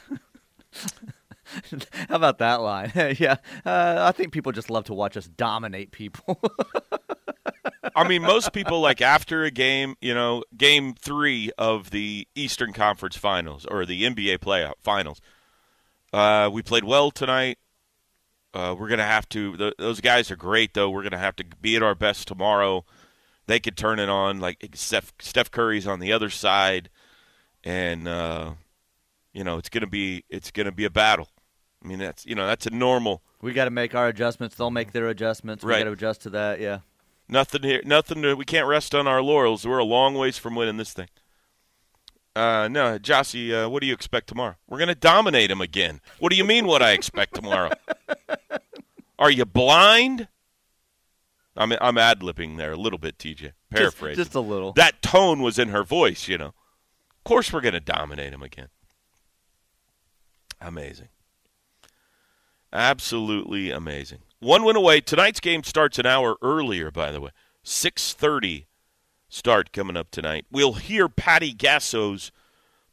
[2.09, 2.91] How about that line?
[3.19, 6.39] yeah, uh, I think people just love to watch us dominate people.
[7.95, 12.73] I mean, most people like after a game, you know, game three of the Eastern
[12.73, 15.21] Conference Finals or the NBA playoff finals.
[16.13, 17.57] Uh, we played well tonight.
[18.53, 19.55] Uh, we're gonna have to.
[19.55, 20.89] Th- those guys are great, though.
[20.89, 22.83] We're gonna have to be at our best tomorrow.
[23.47, 24.39] They could turn it on.
[24.39, 26.89] Like Steph, Steph Curry's on the other side,
[27.63, 28.53] and uh,
[29.33, 31.29] you know it's gonna be it's gonna be a battle.
[31.83, 33.21] I mean, that's you know that's a normal.
[33.41, 34.55] we got to make our adjustments.
[34.55, 35.63] They'll make their adjustments.
[35.63, 36.59] We got to adjust to that.
[36.59, 36.79] Yeah.
[37.31, 37.81] Nothing here.
[37.85, 38.21] Nothing.
[38.23, 39.65] To, we can't rest on our laurels.
[39.65, 41.07] We're a long ways from winning this thing.
[42.35, 44.55] Uh, no, Jossie, uh, what do you expect tomorrow?
[44.67, 46.01] We're going to dominate him again.
[46.19, 46.65] What do you mean?
[46.67, 47.71] What I expect tomorrow?
[49.19, 50.27] Are you blind?
[51.55, 53.51] I'm I'm ad libbing there a little bit, TJ.
[53.69, 54.17] Paraphrase.
[54.17, 54.73] just a little.
[54.73, 56.47] That tone was in her voice, you know.
[56.47, 58.69] Of course, we're going to dominate him again.
[60.59, 61.09] Amazing.
[62.73, 64.19] Absolutely amazing.
[64.41, 65.01] One win away.
[65.01, 67.29] Tonight's game starts an hour earlier, by the way.
[67.63, 68.65] 6:30
[69.29, 70.45] start coming up tonight.
[70.51, 72.31] We'll hear Patty Gasso's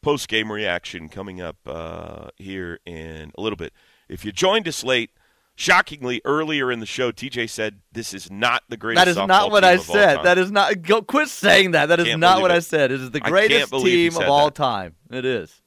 [0.03, 3.73] post-game reaction coming up uh, here in a little bit.
[4.09, 5.11] If you joined us late,
[5.57, 9.07] shockingly earlier in the show, TJ said this is not the greatest.
[9.07, 10.23] That is not what I said.
[10.25, 10.83] That is not.
[10.83, 11.87] Go, quit saying that.
[11.87, 12.55] That is not what it.
[12.55, 12.93] I said.
[12.93, 14.55] It is the greatest team of all that.
[14.55, 14.97] time.
[15.11, 15.63] It is.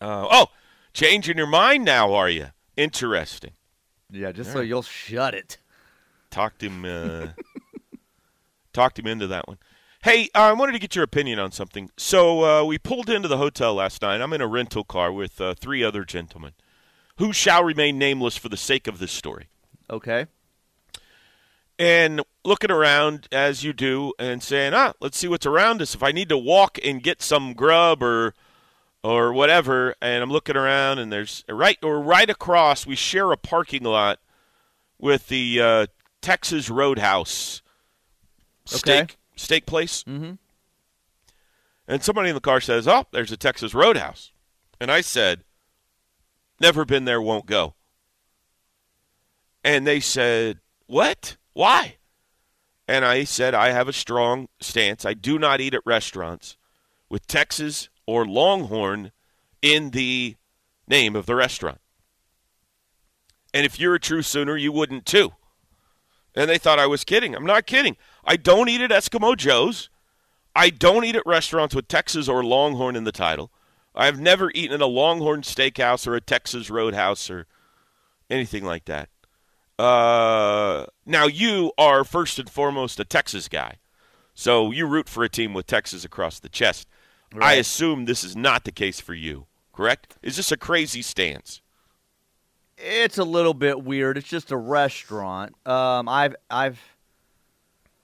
[0.00, 0.46] Uh, oh,
[0.92, 2.48] changing your mind now, are you?
[2.76, 3.52] Interesting.
[4.12, 4.68] Yeah, just All so right.
[4.68, 5.58] you'll shut it.
[6.30, 6.84] Talked him.
[6.84, 7.28] Uh,
[8.72, 9.58] talked him into that one.
[10.04, 11.90] Hey, uh, I wanted to get your opinion on something.
[11.96, 14.20] So uh, we pulled into the hotel last night.
[14.20, 16.52] I'm in a rental car with uh, three other gentlemen,
[17.16, 19.48] who shall remain nameless for the sake of this story.
[19.88, 20.26] Okay.
[21.78, 25.94] And looking around as you do, and saying, "Ah, let's see what's around us.
[25.94, 28.34] If I need to walk and get some grub or
[29.02, 33.36] or whatever," and I'm looking around, and there's right or right across, we share a
[33.36, 34.18] parking lot
[34.98, 35.86] with the uh,
[36.20, 37.62] Texas Roadhouse
[38.64, 40.04] steak steak place.
[40.04, 40.34] Mm-hmm.
[41.88, 44.32] And somebody in the car says, "Oh, there's a Texas Roadhouse,"
[44.80, 45.44] and I said,
[46.60, 47.74] "Never been there, won't go."
[49.64, 51.36] And they said, "What?
[51.52, 51.96] Why?"
[52.88, 55.04] And I said, "I have a strong stance.
[55.04, 56.56] I do not eat at restaurants
[57.08, 59.12] with Texas or Longhorn
[59.60, 60.36] in the
[60.88, 61.80] name of the restaurant."
[63.54, 65.32] And if you're a true Sooner, you wouldn't too.
[66.34, 67.34] And they thought I was kidding.
[67.34, 67.96] I'm not kidding.
[68.24, 69.90] I don't eat at Eskimo Joe's.
[70.56, 73.50] I don't eat at restaurants with Texas or Longhorn in the title.
[73.94, 77.46] I've never eaten at a Longhorn Steakhouse or a Texas Roadhouse or
[78.30, 79.10] anything like that.
[79.78, 83.78] Uh, now, you are first and foremost a Texas guy.
[84.34, 86.88] So you root for a team with Texas across the chest.
[87.40, 90.16] I assume this is not the case for you, correct?
[90.22, 91.60] Is this a crazy stance?
[92.76, 94.18] It's a little bit weird.
[94.18, 95.54] It's just a restaurant.
[95.66, 96.80] Um, I've I've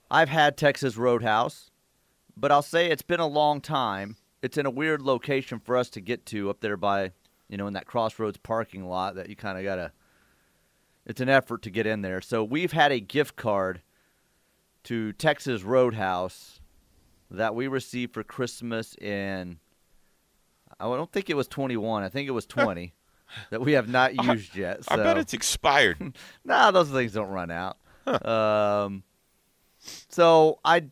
[0.09, 1.69] I've had Texas Roadhouse,
[2.37, 4.15] but I'll say it's been a long time.
[4.41, 7.11] It's in a weird location for us to get to up there by,
[7.49, 9.91] you know, in that Crossroads parking lot that you kind of gotta.
[11.05, 12.21] It's an effort to get in there.
[12.21, 13.81] So we've had a gift card
[14.83, 16.58] to Texas Roadhouse
[17.31, 19.59] that we received for Christmas in.
[20.79, 22.03] I don't think it was 21.
[22.03, 22.93] I think it was 20
[23.51, 24.81] that we have not used yet.
[24.87, 26.13] I bet so- it's expired.
[26.45, 27.77] nah, those things don't run out.
[28.25, 29.03] Um,
[30.09, 30.85] so I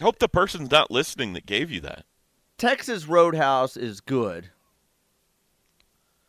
[0.00, 2.04] hope the person's not listening that gave you that.
[2.58, 4.50] Texas Roadhouse is good.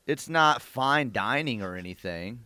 [0.05, 2.41] It's not fine dining or anything.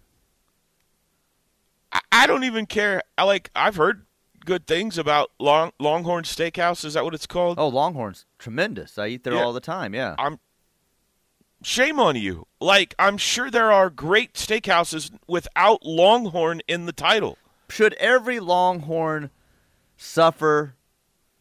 [1.92, 3.02] I, I don't even care.
[3.18, 3.50] I like.
[3.56, 4.06] I've heard
[4.48, 6.84] good things about Long Longhorn Steakhouse.
[6.84, 7.60] Is that what it's called?
[7.60, 8.98] Oh, Longhorns, tremendous.
[8.98, 9.44] I eat there Yeah.
[9.44, 9.94] all the time.
[9.94, 10.16] Yeah.
[10.18, 10.40] I'm.
[11.64, 12.48] Shame on you.
[12.62, 17.38] Like I'm sure there are great steakhouses without Longhorn in the title.
[17.70, 19.30] Should every Longhorn
[19.98, 20.76] suffer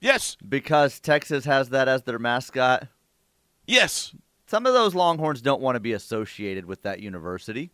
[0.01, 0.37] Yes.
[0.47, 2.89] because Texas has that as their mascot?
[3.67, 4.15] Yes.
[4.47, 7.71] Some of those Longhorns don't want to be associated with that university.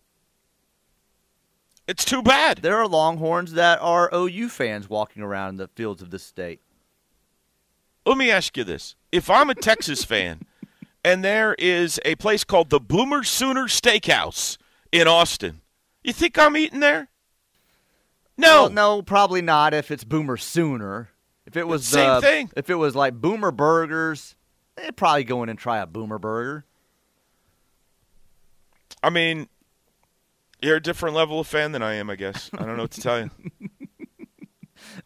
[1.89, 2.59] It's too bad.
[2.59, 6.61] There are Longhorns that are OU fans walking around in the fields of this state.
[8.07, 10.43] Let me ask you this: If I'm a Texas fan,
[11.05, 14.59] and there is a place called the Boomer Sooner Steakhouse
[14.93, 15.61] in Austin,
[16.05, 17.09] you think I'm eating there?
[18.37, 18.62] No.
[18.62, 19.74] Well, no, probably not.
[19.74, 21.11] If it's Boomer Sooner,
[21.47, 22.51] if it was Same thing.
[22.57, 24.35] If it was like Boomer Burgers,
[24.76, 26.64] they'd probably go in and try a Boomer Burger.
[29.03, 29.49] I mean,
[30.63, 32.09] you're a different level of fan than I am.
[32.11, 33.31] I guess I don't know what to tell you.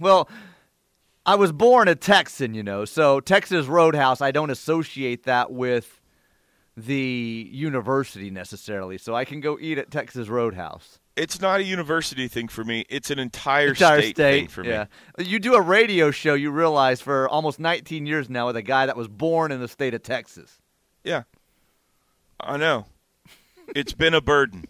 [0.01, 0.29] Well,
[1.27, 6.01] I was born a Texan, you know, so Texas Roadhouse, I don't associate that with
[6.77, 8.97] the university necessarily.
[8.99, 10.99] So I can go eat at Texas Roadhouse.
[11.15, 12.85] It's not a university thing for me.
[12.89, 14.71] It's an entire, Entire state, state thing for me.
[14.71, 14.87] yeah.
[15.19, 18.87] You do a radio show, you realize, for almost 19 years now with a guy
[18.87, 20.59] that was born in the state of Texas.
[21.05, 21.23] Yeah.
[22.41, 22.87] I know.
[23.75, 24.67] It's been a burden.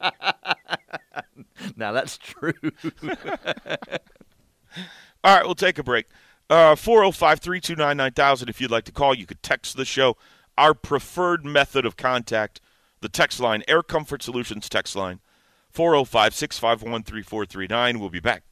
[1.76, 2.52] now that's true.
[5.22, 6.06] All right, we'll take a break.
[6.48, 8.48] Uh, 405 329 9000.
[8.48, 10.16] If you'd like to call, you could text the show.
[10.58, 12.60] Our preferred method of contact,
[13.00, 15.20] the text line, Air Comfort Solutions text line,
[15.70, 18.00] 405 651 3439.
[18.00, 18.42] We'll be back.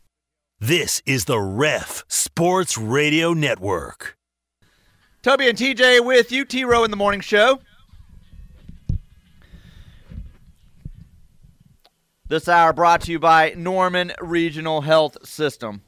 [0.61, 4.17] This is the Ref Sports Radio Network.
[5.23, 7.61] Toby and TJ with you, T Row in the morning show.
[12.29, 15.81] This hour brought to you by Norman Regional Health System.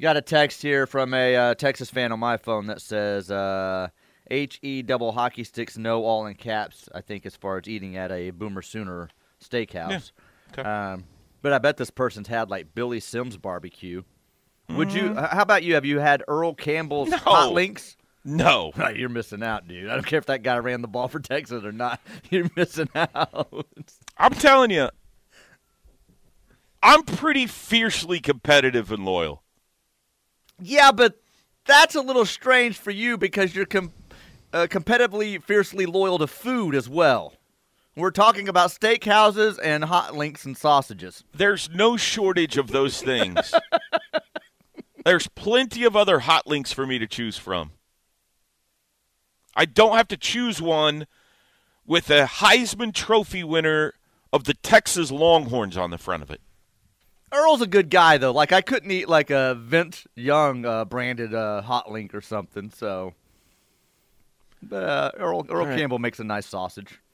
[0.00, 3.88] Got a text here from a uh, Texas fan on my phone that says uh,
[4.30, 8.12] HE double hockey sticks, no all in caps, I think, as far as eating at
[8.12, 9.08] a Boomer Sooner
[9.42, 10.12] steakhouse.
[10.52, 10.62] Okay.
[10.68, 11.04] Um,
[11.40, 14.02] but I bet this person's had like Billy Sims barbecue.
[14.70, 15.10] Would you?
[15.18, 15.74] H- How about you?
[15.74, 17.96] Have you had Earl Campbell's hot links?
[18.24, 18.72] No.
[18.94, 19.88] You're missing out, dude.
[19.90, 22.00] I don't care if that guy ran the ball for Texas or not.
[22.30, 23.66] You're missing out.
[24.16, 24.88] I'm telling you,
[26.82, 29.42] I'm pretty fiercely competitive and loyal.
[30.60, 31.20] yeah, but
[31.64, 33.92] that's a little strange for you because you're com-
[34.52, 37.34] uh, competitively, fiercely loyal to food as well.
[37.94, 41.22] We're talking about steakhouses and hot links and sausages.
[41.34, 43.54] There's no shortage of those things.
[45.04, 47.72] There's plenty of other hot links for me to choose from.
[49.54, 51.06] I don't have to choose one
[51.86, 53.94] with a Heisman Trophy winner
[54.32, 56.40] of the Texas Longhorns on the front of it.
[57.32, 58.32] Earl's a good guy though.
[58.32, 62.70] Like I couldn't eat like a Vince Young uh, branded uh, hot link or something.
[62.70, 63.14] So,
[64.62, 65.78] but uh, Earl Earl All right.
[65.78, 67.00] Campbell makes a nice sausage.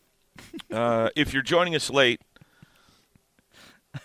[0.70, 2.20] Uh, if you're joining us late,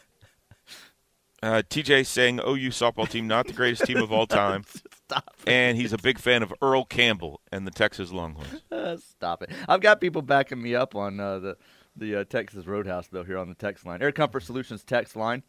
[1.43, 4.65] uh, TJ saying OU softball team not the greatest team of all time,
[5.09, 5.35] Stop.
[5.45, 8.61] and he's a big fan of Earl Campbell and the Texas Longhorns.
[8.71, 9.49] Uh, stop it.
[9.67, 11.57] I've got people backing me up on uh, the
[11.95, 14.01] the uh, Texas Roadhouse though here on the text line.
[14.01, 15.43] Air Comfort Solutions text line.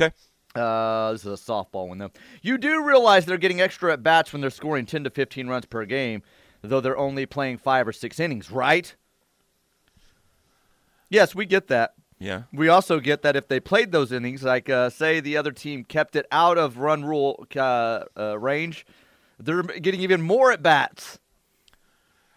[0.00, 0.14] Okay.
[0.54, 2.10] Uh, this is a softball one though.
[2.42, 5.64] You do realize they're getting extra at bats when they're scoring 10 to 15 runs
[5.66, 6.22] per game,
[6.60, 8.94] though they're only playing five or six innings, right?
[11.08, 11.94] Yes, we get that.
[12.20, 12.42] Yeah.
[12.52, 15.84] We also get that if they played those innings, like uh, say the other team
[15.84, 18.86] kept it out of run rule uh, uh, range,
[19.38, 21.18] they're getting even more at bats.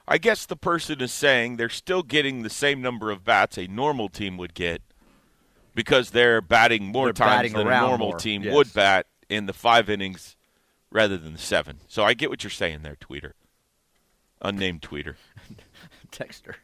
[0.08, 3.68] I guess the person is saying they're still getting the same number of bats a
[3.68, 4.82] normal team would get
[5.76, 8.54] because they're batting more They're times batting than a normal more, team yes.
[8.54, 10.38] would bat in the five innings
[10.92, 11.80] rather than the seven.
[11.88, 13.34] So I get what you're saying there, tweeter.
[14.42, 15.16] Unnamed tweeter.
[16.14, 16.56] Texter.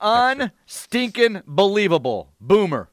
[0.00, 2.32] Unstinking believable.
[2.40, 2.88] Boomer.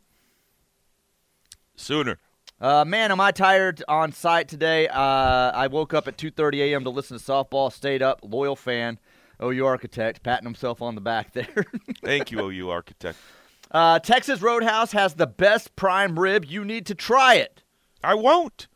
[1.75, 2.19] Sooner.
[2.59, 4.87] Uh, man, am I tired on site today?
[4.87, 4.97] Uh,
[5.53, 6.83] I woke up at 2:30 a.m.
[6.85, 7.71] to listen to softball.
[7.71, 8.97] Stayed up, loyal fan.
[9.43, 11.65] OU architect patting himself on the back there.
[12.03, 13.17] Thank you, OU architect.
[13.71, 16.45] uh, Texas Roadhouse has the best prime rib.
[16.45, 17.61] You need to try it.
[18.01, 18.67] I won't.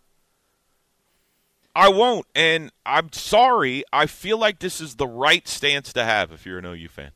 [1.74, 2.26] I won't.
[2.36, 3.86] And I'm sorry.
[3.94, 7.12] I feel like this is the right stance to have if you're an OU fan.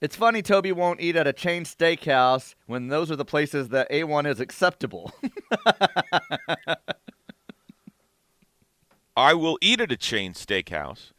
[0.00, 3.90] It's funny Toby won't eat at a chain steakhouse when those are the places that
[3.90, 5.12] A1 is acceptable.
[9.16, 11.10] I will eat at a chain steakhouse.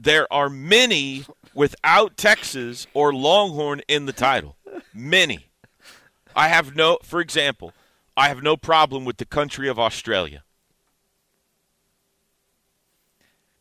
[0.00, 1.24] There are many
[1.54, 4.56] without Texas or Longhorn in the title.
[4.92, 5.46] Many.
[6.34, 7.72] I have no, for example,
[8.18, 10.42] I have no problem with the country of Australia.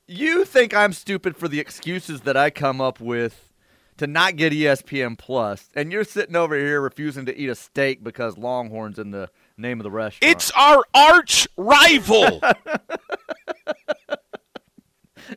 [0.07, 3.53] You think I'm stupid for the excuses that I come up with
[3.97, 8.03] to not get ESPN Plus, and you're sitting over here refusing to eat a steak
[8.03, 10.31] because Longhorn's in the name of the restaurant.
[10.35, 12.41] It's our arch rival.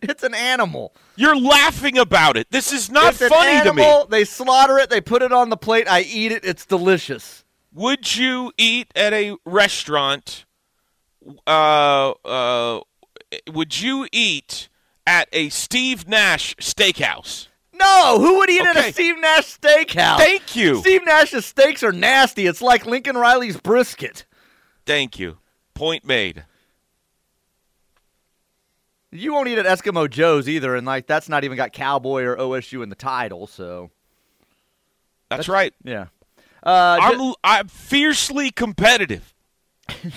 [0.02, 0.94] it's an animal.
[1.16, 2.50] You're laughing about it.
[2.50, 3.82] This is not It's funny to me.
[3.82, 4.06] animal.
[4.06, 4.90] They slaughter it.
[4.90, 5.86] They put it on the plate.
[5.88, 6.44] I eat it.
[6.44, 7.44] It's delicious.
[7.72, 10.44] Would you eat at a restaurant?
[11.46, 12.80] Uh, uh,
[13.52, 14.68] would you eat
[15.06, 17.47] at a Steve Nash steakhouse?
[17.78, 20.18] No, who would eat at a Steve Nash steakhouse?
[20.18, 20.76] Thank you.
[20.80, 22.46] Steve Nash's steaks are nasty.
[22.46, 24.24] It's like Lincoln Riley's brisket.
[24.86, 25.38] Thank you.
[25.74, 26.44] Point made.
[29.10, 32.36] You won't eat at Eskimo Joe's either, and like that's not even got Cowboy or
[32.36, 33.46] OSU in the title.
[33.46, 33.90] So
[35.30, 35.72] That's, right.
[35.82, 36.06] yeah,
[36.62, 39.34] uh, I'm I'm fiercely competitive.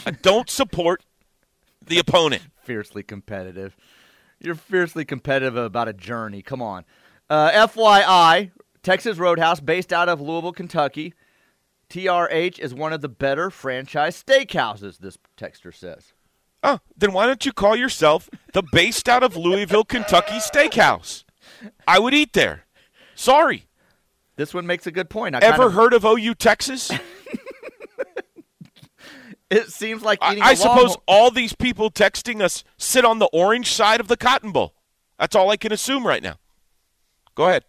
[0.05, 1.05] I don't support
[1.85, 2.43] the opponent.
[2.63, 3.77] fiercely competitive.
[4.39, 6.41] You're fiercely competitive about a journey.
[6.41, 6.83] Come on.
[7.31, 8.51] Uh, FYI,
[8.83, 11.13] Texas Roadhouse, based out of Louisville, Kentucky.
[11.89, 16.11] TRH is one of the better franchise steakhouses, this texter says.
[16.61, 21.23] Oh, then why don't you call yourself the based out of Louisville, Kentucky steakhouse?
[21.87, 22.65] I would eat there.
[23.15, 23.67] Sorry.
[24.35, 25.33] This one makes a good point.
[25.35, 26.91] I Ever kind of- heard of OU Texas?
[29.49, 33.03] It seems like I, eating I a suppose Longhorn- all these people texting us sit
[33.03, 34.73] on the orange side of the Cotton Bowl.
[35.19, 36.35] That's all I can assume right now.
[37.35, 37.65] Go ahead.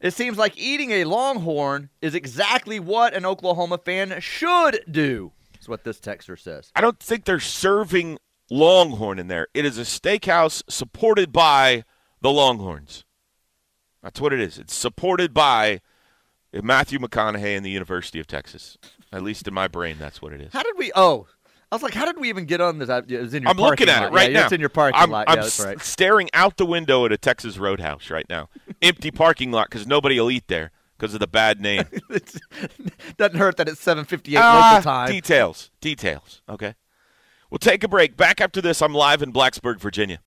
[0.00, 5.32] It seems like eating a Longhorn is exactly what an Oklahoma fan should do.
[5.60, 6.70] Is what this texter says.
[6.76, 8.18] I don't think they're serving
[8.50, 9.48] Longhorn in there.
[9.54, 11.84] It is a steakhouse supported by
[12.20, 13.04] the Longhorns.
[14.02, 14.58] That's what it is.
[14.58, 15.80] It's supported by
[16.52, 18.78] Matthew McConaughey and the University of Texas.
[19.12, 20.52] At least in my brain, that's what it is.
[20.52, 20.92] How did we?
[20.94, 21.26] Oh,
[21.70, 22.88] I was like, how did we even get on this?
[22.88, 24.12] It was in your I'm looking at lot.
[24.12, 24.44] it right yeah, now.
[24.44, 25.28] It's in your parking I'm, lot.
[25.28, 25.80] I'm yeah, that's right.
[25.80, 28.48] staring out the window at a Texas Roadhouse right now.
[28.80, 31.84] Empty parking lot because nobody will eat there because of the bad name.
[33.16, 35.10] Doesn't hurt that it's 7:58 Ah, local time.
[35.10, 35.70] Details.
[35.80, 36.42] Details.
[36.48, 36.74] Okay.
[37.50, 38.16] We'll take a break.
[38.16, 40.20] Back after this, I'm live in Blacksburg, Virginia.